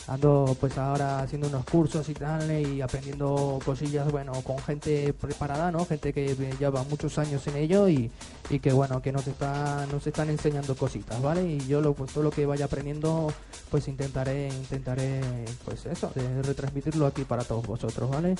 Ando 0.07 0.55
pues 0.59 0.77
ahora 0.77 1.19
haciendo 1.19 1.47
unos 1.47 1.65
cursos 1.65 2.07
y 2.09 2.13
tal 2.13 2.51
y 2.51 2.81
aprendiendo 2.81 3.59
cosillas, 3.65 4.11
bueno, 4.11 4.33
con 4.43 4.59
gente 4.59 5.13
preparada, 5.13 5.71
¿no? 5.71 5.85
Gente 5.85 6.13
que 6.13 6.35
lleva 6.59 6.83
muchos 6.83 7.17
años 7.17 7.45
en 7.47 7.57
ello 7.57 7.89
y, 7.89 8.11
y 8.49 8.59
que 8.59 8.71
bueno, 8.71 9.01
que 9.01 9.11
nos 9.11 9.27
está, 9.27 9.85
nos 9.91 10.05
están 10.05 10.29
enseñando 10.29 10.75
cositas, 10.75 11.21
¿vale? 11.21 11.43
Y 11.45 11.59
yo 11.67 11.81
lo, 11.81 11.93
pues 11.93 12.11
todo 12.11 12.23
lo 12.23 12.31
que 12.31 12.45
vaya 12.45 12.65
aprendiendo, 12.65 13.33
pues 13.71 13.87
intentaré, 13.87 14.49
intentaré, 14.49 15.21
pues 15.63 15.85
eso, 15.87 16.11
de 16.13 16.41
retransmitirlo 16.43 17.07
aquí 17.07 17.23
para 17.23 17.43
todos 17.43 17.65
vosotros, 17.65 18.09
¿vale? 18.09 18.35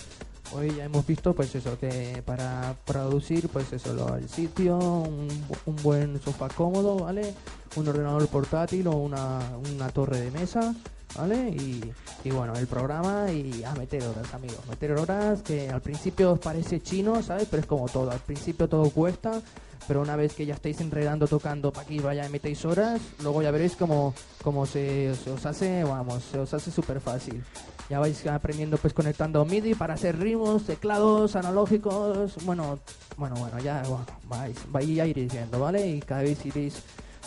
Hoy 0.53 0.75
ya 0.75 0.85
hemos 0.85 1.05
visto, 1.07 1.33
pues 1.33 1.55
eso, 1.55 1.79
que 1.79 2.21
para 2.23 2.75
producir, 2.85 3.49
pues 3.49 3.73
eso, 3.73 3.93
lo, 3.93 4.15
el 4.15 4.29
sitio, 4.29 4.77
un, 4.77 5.27
un 5.65 5.75
buen 5.77 6.21
sofá 6.21 6.47
cómodo, 6.49 6.97
¿vale? 6.97 7.33
Un 7.75 7.87
ordenador 7.87 8.27
portátil 8.27 8.87
o 8.87 8.91
una, 8.91 9.39
una 9.73 9.89
torre 9.89 10.19
de 10.19 10.31
mesa 10.31 10.75
¿vale? 11.17 11.49
Y, 11.49 12.29
bueno, 12.29 12.53
el 12.55 12.67
programa 12.67 13.31
y 13.31 13.63
a 13.63 13.73
meter 13.73 14.03
horas, 14.03 14.33
amigos. 14.33 14.59
Meter 14.69 14.91
horas 14.93 15.41
que 15.41 15.69
al 15.69 15.81
principio 15.81 16.33
os 16.33 16.39
parece 16.39 16.81
chino, 16.81 17.21
¿sabes? 17.21 17.47
Pero 17.49 17.61
es 17.61 17.67
como 17.67 17.87
todo. 17.87 18.11
Al 18.11 18.19
principio 18.19 18.67
todo 18.67 18.89
cuesta, 18.89 19.41
pero 19.87 20.01
una 20.01 20.15
vez 20.15 20.33
que 20.33 20.45
ya 20.45 20.55
estáis 20.55 20.81
enredando, 20.81 21.27
tocando 21.27 21.71
para 21.71 21.85
aquí, 21.85 21.99
vaya, 21.99 22.27
metéis 22.29 22.65
horas, 22.65 22.99
luego 23.21 23.41
ya 23.41 23.51
veréis 23.51 23.75
como, 23.75 24.13
como 24.43 24.65
se, 24.65 25.13
se, 25.15 25.31
os 25.31 25.45
hace, 25.45 25.83
vamos, 25.83 26.23
se 26.23 26.39
os 26.39 26.53
hace 26.53 26.71
súper 26.71 26.99
fácil. 26.99 27.43
Ya 27.89 27.99
vais 27.99 28.25
aprendiendo 28.25 28.77
pues 28.77 28.93
conectando 28.93 29.45
MIDI 29.45 29.75
para 29.75 29.93
hacer 29.93 30.17
ritmos, 30.17 30.63
teclados, 30.63 31.35
analógicos, 31.35 32.35
bueno, 32.43 32.79
bueno, 33.15 33.35
bueno, 33.35 33.59
ya 33.59 33.83
bueno, 33.83 34.05
vais, 34.27 34.57
vais 34.71 34.99
a 34.99 35.05
ir 35.05 35.31
viendo, 35.31 35.59
¿vale? 35.59 35.87
Y 35.87 35.99
cada 35.99 36.23
vez 36.23 36.43
iréis 36.45 36.81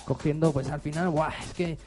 cogiendo, 0.05 0.53
pues 0.53 0.68
al 0.68 0.80
final, 0.80 1.11
guau, 1.11 1.30
es 1.45 1.55
que 1.55 1.78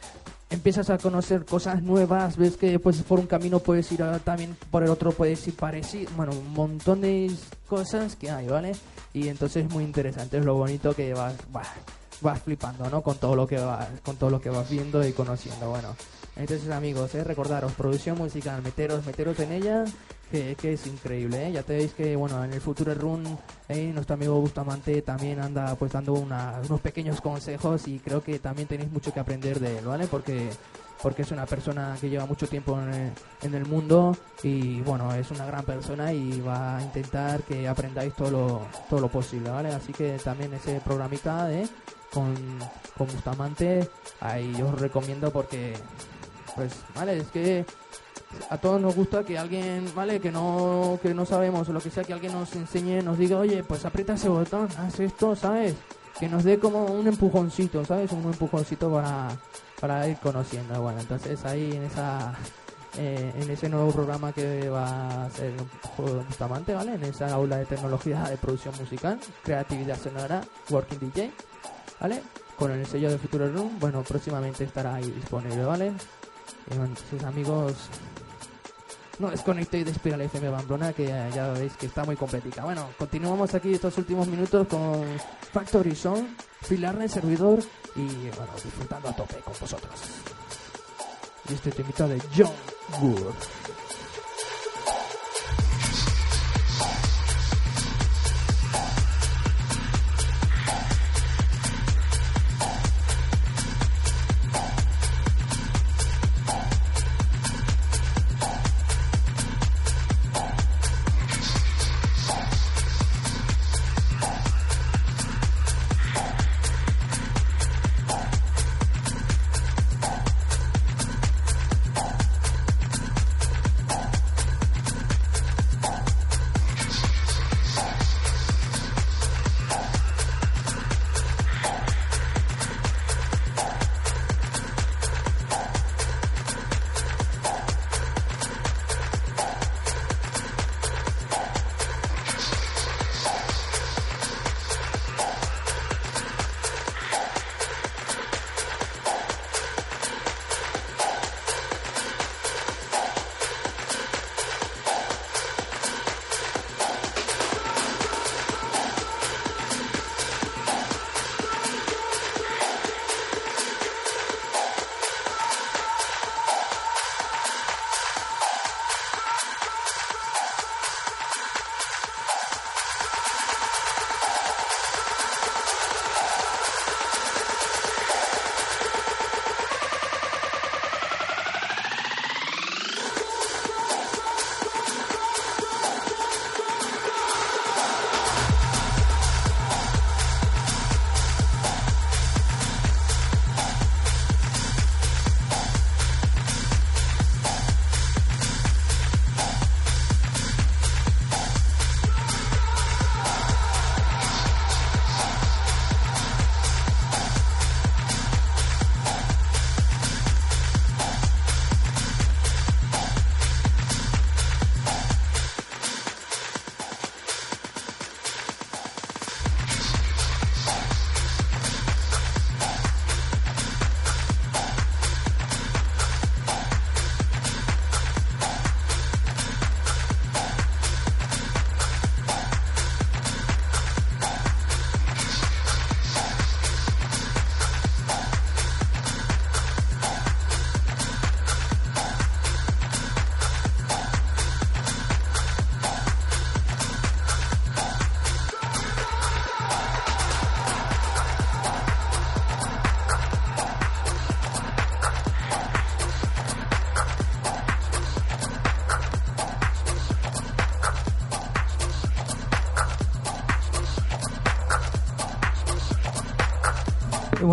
empiezas 0.51 0.89
a 0.89 0.97
conocer 0.97 1.45
cosas 1.45 1.81
nuevas, 1.81 2.37
ves 2.37 2.57
que 2.57 2.77
pues 2.77 3.01
por 3.01 3.19
un 3.19 3.25
camino 3.25 3.59
puedes 3.59 3.91
ir 3.91 4.03
a, 4.03 4.19
también 4.19 4.55
por 4.69 4.83
el 4.83 4.89
otro 4.89 5.11
puedes 5.11 5.47
ir 5.47 5.55
parecido, 5.55 6.11
bueno, 6.15 6.33
un 6.33 6.53
montón 6.53 7.01
de 7.01 7.31
cosas 7.67 8.15
que 8.15 8.29
hay, 8.29 8.47
¿vale? 8.47 8.73
Y 9.13 9.29
entonces 9.29 9.65
es 9.65 9.71
muy 9.71 9.83
interesante, 9.83 10.37
es 10.37 10.45
lo 10.45 10.55
bonito 10.55 10.93
que 10.93 11.13
vas, 11.13 11.35
vas, 11.51 11.67
vas 12.21 12.41
flipando, 12.41 12.89
¿no? 12.89 13.01
Con 13.01 13.17
todo 13.17 13.35
lo 13.35 13.47
que 13.47 13.57
vas, 13.57 13.87
con 14.03 14.17
todo 14.17 14.29
lo 14.29 14.41
que 14.41 14.49
vas 14.49 14.69
viendo 14.69 15.05
y 15.07 15.13
conociendo, 15.13 15.69
bueno. 15.69 15.95
Entonces 16.35 16.69
amigos, 16.69 17.13
recordaros, 17.13 17.73
producción 17.73 18.17
musical, 18.17 18.61
meteros, 18.61 19.05
meteros 19.05 19.39
en 19.39 19.51
ella, 19.51 19.85
que, 20.31 20.55
es 20.73 20.87
increíble, 20.87 21.47
¿eh? 21.47 21.51
Ya 21.51 21.63
te 21.63 21.75
veis 21.75 21.93
que, 21.93 22.15
bueno, 22.15 22.43
en 22.43 22.53
el 22.53 22.61
Future 22.61 22.93
Run, 22.93 23.37
¿eh? 23.67 23.91
nuestro 23.93 24.13
amigo 24.13 24.39
Bustamante 24.39 25.01
también 25.01 25.41
anda 25.41 25.75
pues 25.75 25.91
dando 25.91 26.13
unos 26.13 26.81
pequeños 26.81 27.19
consejos 27.19 27.87
y 27.87 27.99
creo 27.99 28.23
que 28.23 28.39
también 28.39 28.67
tenéis 28.67 28.91
mucho 28.91 29.13
que 29.13 29.19
aprender 29.19 29.59
de 29.59 29.79
él, 29.79 29.85
¿vale? 29.85 30.07
Porque 30.07 30.49
porque 31.01 31.23
es 31.23 31.31
una 31.31 31.45
persona 31.45 31.97
que 31.99 32.09
lleva 32.09 32.25
mucho 32.25 32.47
tiempo 32.47 32.79
en 32.79 33.53
el, 33.55 33.65
mundo 33.65 34.15
y 34.43 34.81
bueno, 34.81 35.13
es 35.13 35.31
una 35.31 35.45
gran 35.45 35.65
persona 35.65 36.13
y 36.13 36.39
va 36.41 36.77
a 36.77 36.81
intentar 36.83 37.41
que 37.43 37.67
aprendáis 37.67 38.13
todo 38.13 38.31
lo, 38.31 38.67
todo 38.89 38.99
lo 38.99 39.07
posible, 39.09 39.49
¿vale? 39.49 39.69
Así 39.69 39.93
que 39.93 40.17
también 40.23 40.53
ese 40.53 40.79
programita 40.81 41.51
¿eh? 41.51 41.67
con, 42.13 42.35
con 42.97 43.07
Bustamante, 43.07 43.89
ahí 44.19 44.61
os 44.61 44.79
recomiendo 44.79 45.31
porque, 45.31 45.73
pues, 46.55 46.73
¿vale? 46.95 47.17
Es 47.17 47.27
que 47.27 47.65
a 48.49 48.57
todos 48.57 48.81
nos 48.81 48.95
gusta 48.95 49.23
que 49.23 49.37
alguien, 49.37 49.91
¿vale? 49.95 50.19
Que 50.19 50.31
no, 50.31 50.99
que 51.01 51.13
no 51.13 51.25
sabemos 51.25 51.67
o 51.69 51.73
lo 51.73 51.81
que 51.81 51.89
sea, 51.89 52.03
que 52.03 52.13
alguien 52.13 52.33
nos 52.33 52.55
enseñe, 52.55 53.01
nos 53.01 53.17
diga, 53.17 53.37
oye, 53.37 53.63
pues 53.63 53.85
aprieta 53.85 54.13
ese 54.13 54.29
botón, 54.29 54.67
haz 54.77 54.99
esto, 54.99 55.35
¿sabes? 55.35 55.75
Que 56.19 56.27
nos 56.29 56.43
dé 56.43 56.59
como 56.59 56.85
un 56.85 57.07
empujoncito, 57.07 57.83
¿sabes? 57.85 58.11
Un 58.11 58.23
empujoncito 58.25 58.91
para, 58.91 59.29
para 59.79 60.07
ir 60.07 60.17
conociendo. 60.17 60.81
Bueno, 60.81 60.99
entonces 61.01 61.43
ahí 61.45 61.71
en 61.73 61.83
esa 61.83 62.33
eh, 62.97 63.31
en 63.39 63.49
ese 63.49 63.69
nuevo 63.69 63.89
programa 63.91 64.33
que 64.33 64.69
va 64.69 65.25
a 65.25 65.29
ser 65.29 65.53
Bustamante, 66.27 66.73
¿vale? 66.73 66.95
En 66.95 67.03
esa 67.05 67.33
aula 67.33 67.57
de 67.57 67.65
tecnología 67.65 68.23
de 68.23 68.35
producción 68.35 68.73
musical, 68.77 69.17
creatividad 69.43 69.97
sonora, 69.97 70.41
Working 70.69 70.99
DJ, 70.99 71.31
¿vale? 72.01 72.21
Con 72.57 72.71
el 72.71 72.85
sello 72.85 73.09
de 73.09 73.17
Futuro 73.17 73.47
Room, 73.47 73.79
bueno, 73.79 74.03
próximamente 74.03 74.65
estará 74.65 74.95
ahí 74.95 75.09
disponible, 75.09 75.63
¿vale? 75.63 75.93
Y 76.71 76.77
bueno, 76.77 76.93
entonces 76.95 77.23
amigos, 77.23 77.73
no 79.19 79.29
desconectéis 79.29 79.85
de 79.85 79.91
Espiral 79.91 80.21
FM 80.21 80.49
Bamblona, 80.49 80.93
que 80.93 81.05
ya, 81.05 81.51
veis 81.53 81.73
que 81.73 81.85
está 81.85 82.03
muy 82.05 82.15
completica. 82.15 82.63
Bueno, 82.63 82.89
continuamos 82.97 83.53
aquí 83.53 83.73
estos 83.73 83.97
últimos 83.97 84.27
minutos 84.27 84.67
con 84.67 85.03
Factory 85.51 85.95
Song, 85.95 86.25
Pilar 86.67 87.01
el 87.01 87.09
servidor 87.09 87.59
y 87.95 88.05
bueno, 88.29 88.53
disfrutando 88.63 89.09
a 89.09 89.15
tope 89.15 89.35
con 89.37 89.53
vosotros. 89.59 89.93
Y 91.49 91.53
este 91.53 91.71
temita 91.71 92.07
de 92.07 92.21
John 92.35 92.53
Wood. 93.01 93.33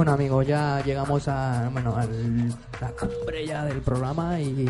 Bueno 0.09 0.23
amigos, 0.23 0.47
ya 0.47 0.83
llegamos 0.83 1.29
a, 1.29 1.67
a 1.67 1.71
la 1.71 2.93
cumbre 2.99 3.47
ya 3.47 3.67
del 3.67 3.83
programa 3.83 4.41
y 4.41 4.67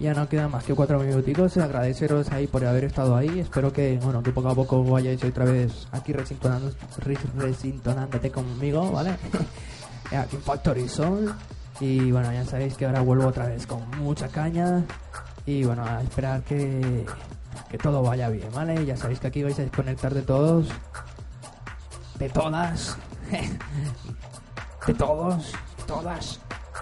ya 0.00 0.12
no 0.12 0.28
quedan 0.28 0.50
más 0.50 0.64
que 0.64 0.74
cuatro 0.74 0.98
minuticos. 0.98 1.56
Agradeceros 1.56 2.32
ahí 2.32 2.48
por 2.48 2.64
haber 2.64 2.82
estado 2.84 3.14
ahí. 3.14 3.38
Espero 3.38 3.72
que, 3.72 4.00
bueno, 4.02 4.24
que 4.24 4.32
poco 4.32 4.48
a 4.48 4.56
poco 4.56 4.82
vayáis 4.82 5.22
otra 5.22 5.44
vez 5.44 5.86
aquí 5.92 6.12
resintonándote 6.12 8.32
conmigo, 8.32 8.90
¿vale? 8.90 9.10
aquí 10.18 10.34
en 10.34 10.42
Factory 10.42 10.88
Soul. 10.88 11.32
Y 11.78 12.10
bueno, 12.10 12.32
ya 12.32 12.44
sabéis 12.44 12.74
que 12.74 12.84
ahora 12.84 13.02
vuelvo 13.02 13.28
otra 13.28 13.46
vez 13.46 13.68
con 13.68 13.88
mucha 14.00 14.26
caña. 14.26 14.82
Y 15.46 15.62
bueno, 15.62 15.84
a 15.84 16.02
esperar 16.02 16.42
que, 16.42 17.06
que 17.70 17.78
todo 17.78 18.02
vaya 18.02 18.28
bien, 18.30 18.50
¿vale? 18.52 18.84
Ya 18.84 18.96
sabéis 18.96 19.20
que 19.20 19.28
aquí 19.28 19.44
vais 19.44 19.60
a 19.60 19.62
desconectar 19.62 20.12
de 20.12 20.22
todos. 20.22 20.66
De 22.18 22.28
todas. 22.30 22.98
de 24.86 24.94
todos, 24.94 25.52
todas, 25.86 26.40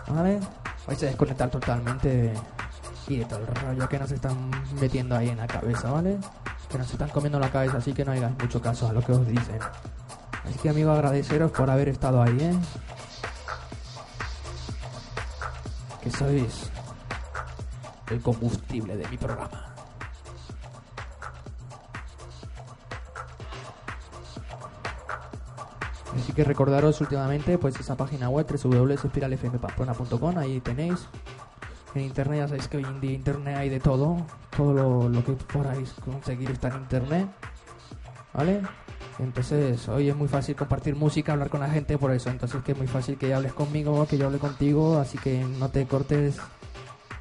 ¿vale? 0.08 0.40
Vais 0.86 1.02
a 1.02 1.06
desconectar 1.06 1.50
totalmente 1.50 2.32
y 3.08 3.18
de 3.18 3.24
todo 3.24 3.40
el 3.40 3.46
rollo 3.46 3.88
que 3.88 3.98
nos 3.98 4.10
están 4.12 4.50
metiendo 4.80 5.16
ahí 5.16 5.28
en 5.28 5.38
la 5.38 5.46
cabeza, 5.46 5.90
¿vale? 5.90 6.18
Que 6.68 6.78
nos 6.78 6.90
están 6.90 7.08
comiendo 7.10 7.38
la 7.38 7.50
cabeza, 7.50 7.78
así 7.78 7.92
que 7.92 8.04
no 8.04 8.12
hagáis 8.12 8.38
mucho 8.38 8.62
caso 8.62 8.88
a 8.88 8.92
lo 8.92 9.02
que 9.02 9.12
os 9.12 9.26
dicen. 9.26 9.58
Así 10.44 10.58
que 10.62 10.70
amigos, 10.70 10.94
agradeceros 10.94 11.50
por 11.50 11.68
haber 11.68 11.88
estado 11.88 12.22
ahí, 12.22 12.38
¿eh? 12.40 12.54
Que 16.02 16.10
sois 16.10 16.70
el 18.10 18.20
combustible 18.22 18.96
de 18.96 19.06
mi 19.08 19.16
programa. 19.16 19.69
Recordaros 26.44 27.00
últimamente 27.00 27.58
pues 27.58 27.78
esa 27.78 27.96
página 27.96 28.28
web 28.28 28.46
www.espiralfmpamplona.com, 28.46 30.38
ahí 30.38 30.60
tenéis. 30.60 31.08
En 31.94 32.02
internet 32.02 32.38
ya 32.40 32.48
sabéis 32.48 32.68
que 32.68 32.76
hoy 32.76 32.84
en 32.84 33.00
día 33.00 33.12
internet 33.12 33.56
hay 33.56 33.68
de 33.68 33.80
todo, 33.80 34.18
todo 34.56 35.08
lo, 35.08 35.24
que 35.24 35.32
podáis 35.32 35.92
conseguir 36.04 36.50
está 36.52 36.68
en 36.68 36.76
internet, 36.76 37.28
¿vale? 38.32 38.62
Entonces 39.18 39.88
hoy 39.88 40.08
es 40.08 40.16
muy 40.16 40.28
fácil 40.28 40.54
compartir 40.54 40.94
música, 40.94 41.32
hablar 41.32 41.50
con 41.50 41.60
la 41.60 41.68
gente 41.68 41.98
por 41.98 42.12
eso, 42.12 42.30
entonces 42.30 42.62
que 42.62 42.72
es 42.72 42.78
muy 42.78 42.86
fácil 42.86 43.18
que 43.18 43.34
hables 43.34 43.52
conmigo, 43.52 44.06
que 44.06 44.16
yo 44.16 44.26
hable 44.26 44.38
contigo, 44.38 44.98
así 44.98 45.18
que 45.18 45.44
no 45.58 45.68
te 45.68 45.84
cortes 45.86 46.36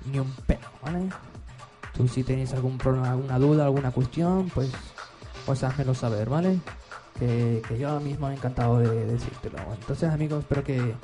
ni 0.06 0.20
un 0.20 0.32
pelo, 0.46 0.68
¿vale? 0.84 1.10
Tú 1.94 2.08
si 2.08 2.24
tenéis 2.24 2.54
algún 2.54 2.78
problema, 2.78 3.12
alguna 3.12 3.40
duda, 3.40 3.66
alguna 3.66 3.92
cuestión, 3.92 4.50
pues, 4.54 4.70
pues 5.46 5.64
házmelo 5.64 5.96
saber, 5.96 6.30
¿vale? 6.30 6.60
Que, 7.20 7.62
yo 7.78 8.00
mismo 8.00 8.30
he 8.30 8.34
encantado 8.34 8.80
de, 8.80 9.06
decírtelo. 9.06 9.58
Entonces, 9.74 10.10
amigos, 10.10 10.40
espero 10.40 10.64
que, 10.64 10.96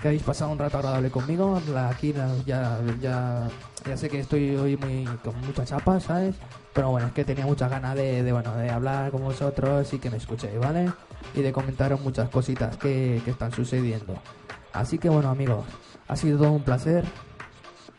que 0.00 0.08
habéis 0.08 0.22
pasado 0.22 0.52
un 0.52 0.58
rato 0.58 0.78
agradable 0.78 1.10
conmigo. 1.10 1.60
aquí 1.88 2.14
ya, 2.46 2.78
ya, 3.00 3.48
ya 3.84 3.96
sé 3.96 4.08
que 4.08 4.20
estoy 4.20 4.56
hoy 4.56 4.76
muy 4.76 5.04
con 5.24 5.38
mucha 5.40 5.64
chapa, 5.64 6.00
¿sabes? 6.00 6.36
Pero 6.72 6.90
bueno, 6.90 7.08
es 7.08 7.12
que 7.12 7.24
tenía 7.24 7.46
muchas 7.46 7.70
ganas 7.70 7.94
de, 7.96 8.30
bueno, 8.32 8.54
de 8.56 8.70
hablar 8.70 9.10
con 9.10 9.22
vosotros 9.22 9.92
y 9.92 9.98
que 9.98 10.10
me 10.10 10.18
escuchéis, 10.18 10.58
¿vale? 10.58 10.92
Y 11.34 11.42
de 11.42 11.52
comentaros 11.52 12.00
muchas 12.00 12.28
cositas 12.28 12.76
que, 12.76 13.20
que 13.24 13.30
están 13.30 13.52
sucediendo. 13.52 14.14
Así 14.72 14.98
que 14.98 15.08
bueno, 15.08 15.30
amigos, 15.30 15.64
ha 16.08 16.16
sido 16.16 16.38
todo 16.38 16.52
un 16.52 16.62
placer 16.62 17.04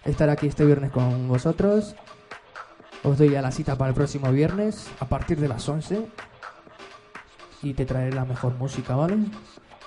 estar 0.06 0.30
aquí 0.30 0.48
este 0.48 0.66
viernes 0.66 0.92
con 0.92 1.28
vosotros. 1.28 1.96
Os 3.04 3.18
doy 3.18 3.32
ya 3.32 3.42
la 3.42 3.52
cita 3.52 3.78
para 3.78 3.90
el 3.90 3.96
próximo 3.96 4.32
viernes 4.32 4.90
a 5.00 5.06
partir 5.06 5.40
de 5.40 5.48
las 5.48 5.68
11 5.68 6.08
y 7.62 7.74
te 7.74 7.86
traeré 7.86 8.14
la 8.14 8.26
mejor 8.26 8.56
música, 8.56 8.96
¿vale? 8.96 9.18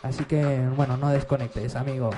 Así 0.03 0.25
que, 0.25 0.69
bueno, 0.77 0.97
no 0.97 1.11
desconectes, 1.11 1.77
amigo. 1.77 2.11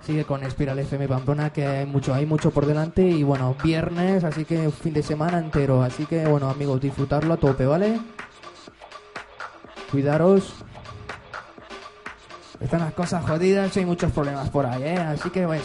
Sigue 0.00 0.24
con 0.24 0.42
Espiral 0.44 0.78
FM 0.78 1.08
Pamplona, 1.08 1.52
que 1.52 1.66
hay 1.66 1.86
mucho, 1.86 2.14
hay 2.14 2.26
mucho 2.26 2.50
por 2.50 2.66
delante. 2.66 3.02
Y 3.02 3.22
bueno, 3.22 3.56
viernes, 3.62 4.24
así 4.24 4.44
que 4.44 4.70
fin 4.70 4.92
de 4.92 5.02
semana 5.02 5.38
entero. 5.38 5.82
Así 5.82 6.06
que, 6.06 6.26
bueno, 6.26 6.48
amigos, 6.48 6.80
disfrutarlo 6.80 7.34
a 7.34 7.36
tope, 7.36 7.66
¿vale? 7.66 8.00
Cuidaros. 9.90 10.54
Están 12.60 12.80
las 12.80 12.94
cosas 12.94 13.24
jodidas 13.24 13.76
y 13.76 13.80
hay 13.80 13.86
muchos 13.86 14.12
problemas 14.12 14.48
por 14.48 14.64
ahí, 14.64 14.82
¿eh? 14.82 14.98
Así 14.98 15.28
que, 15.30 15.44
bueno, 15.44 15.62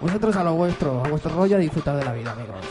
vosotros 0.00 0.36
a 0.36 0.44
lo 0.44 0.54
vuestro, 0.54 1.04
a 1.04 1.08
vuestro 1.08 1.34
rollo, 1.34 1.56
a 1.56 1.58
disfrutar 1.58 1.96
de 1.96 2.04
la 2.04 2.12
vida, 2.12 2.32
amigos. 2.32 2.64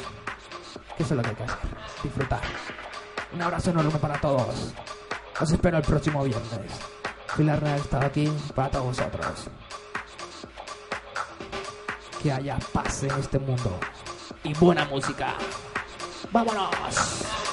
Que 0.95 1.03
eso 1.03 1.13
es 1.13 1.17
lo 1.17 1.23
que 1.23 1.29
hay 1.29 1.35
que 1.35 1.43
hacer. 1.43 1.69
Disfrutar. 2.03 2.41
Un 3.33 3.41
abrazo 3.41 3.71
enorme 3.71 3.97
para 3.99 4.21
todos. 4.21 4.73
Os 5.39 5.51
espero 5.51 5.77
el 5.77 5.83
próximo 5.83 6.23
viernes. 6.23 6.71
Pilar 7.35 7.63
estado 7.75 8.05
aquí 8.05 8.31
para 8.55 8.69
todos 8.69 8.85
vosotros. 8.85 9.49
Que 12.21 12.31
haya 12.31 12.57
paz 12.71 13.03
en 13.03 13.11
este 13.19 13.39
mundo. 13.39 13.79
Y 14.43 14.53
buena 14.53 14.85
música. 14.85 15.33
¡Vámonos! 16.31 17.52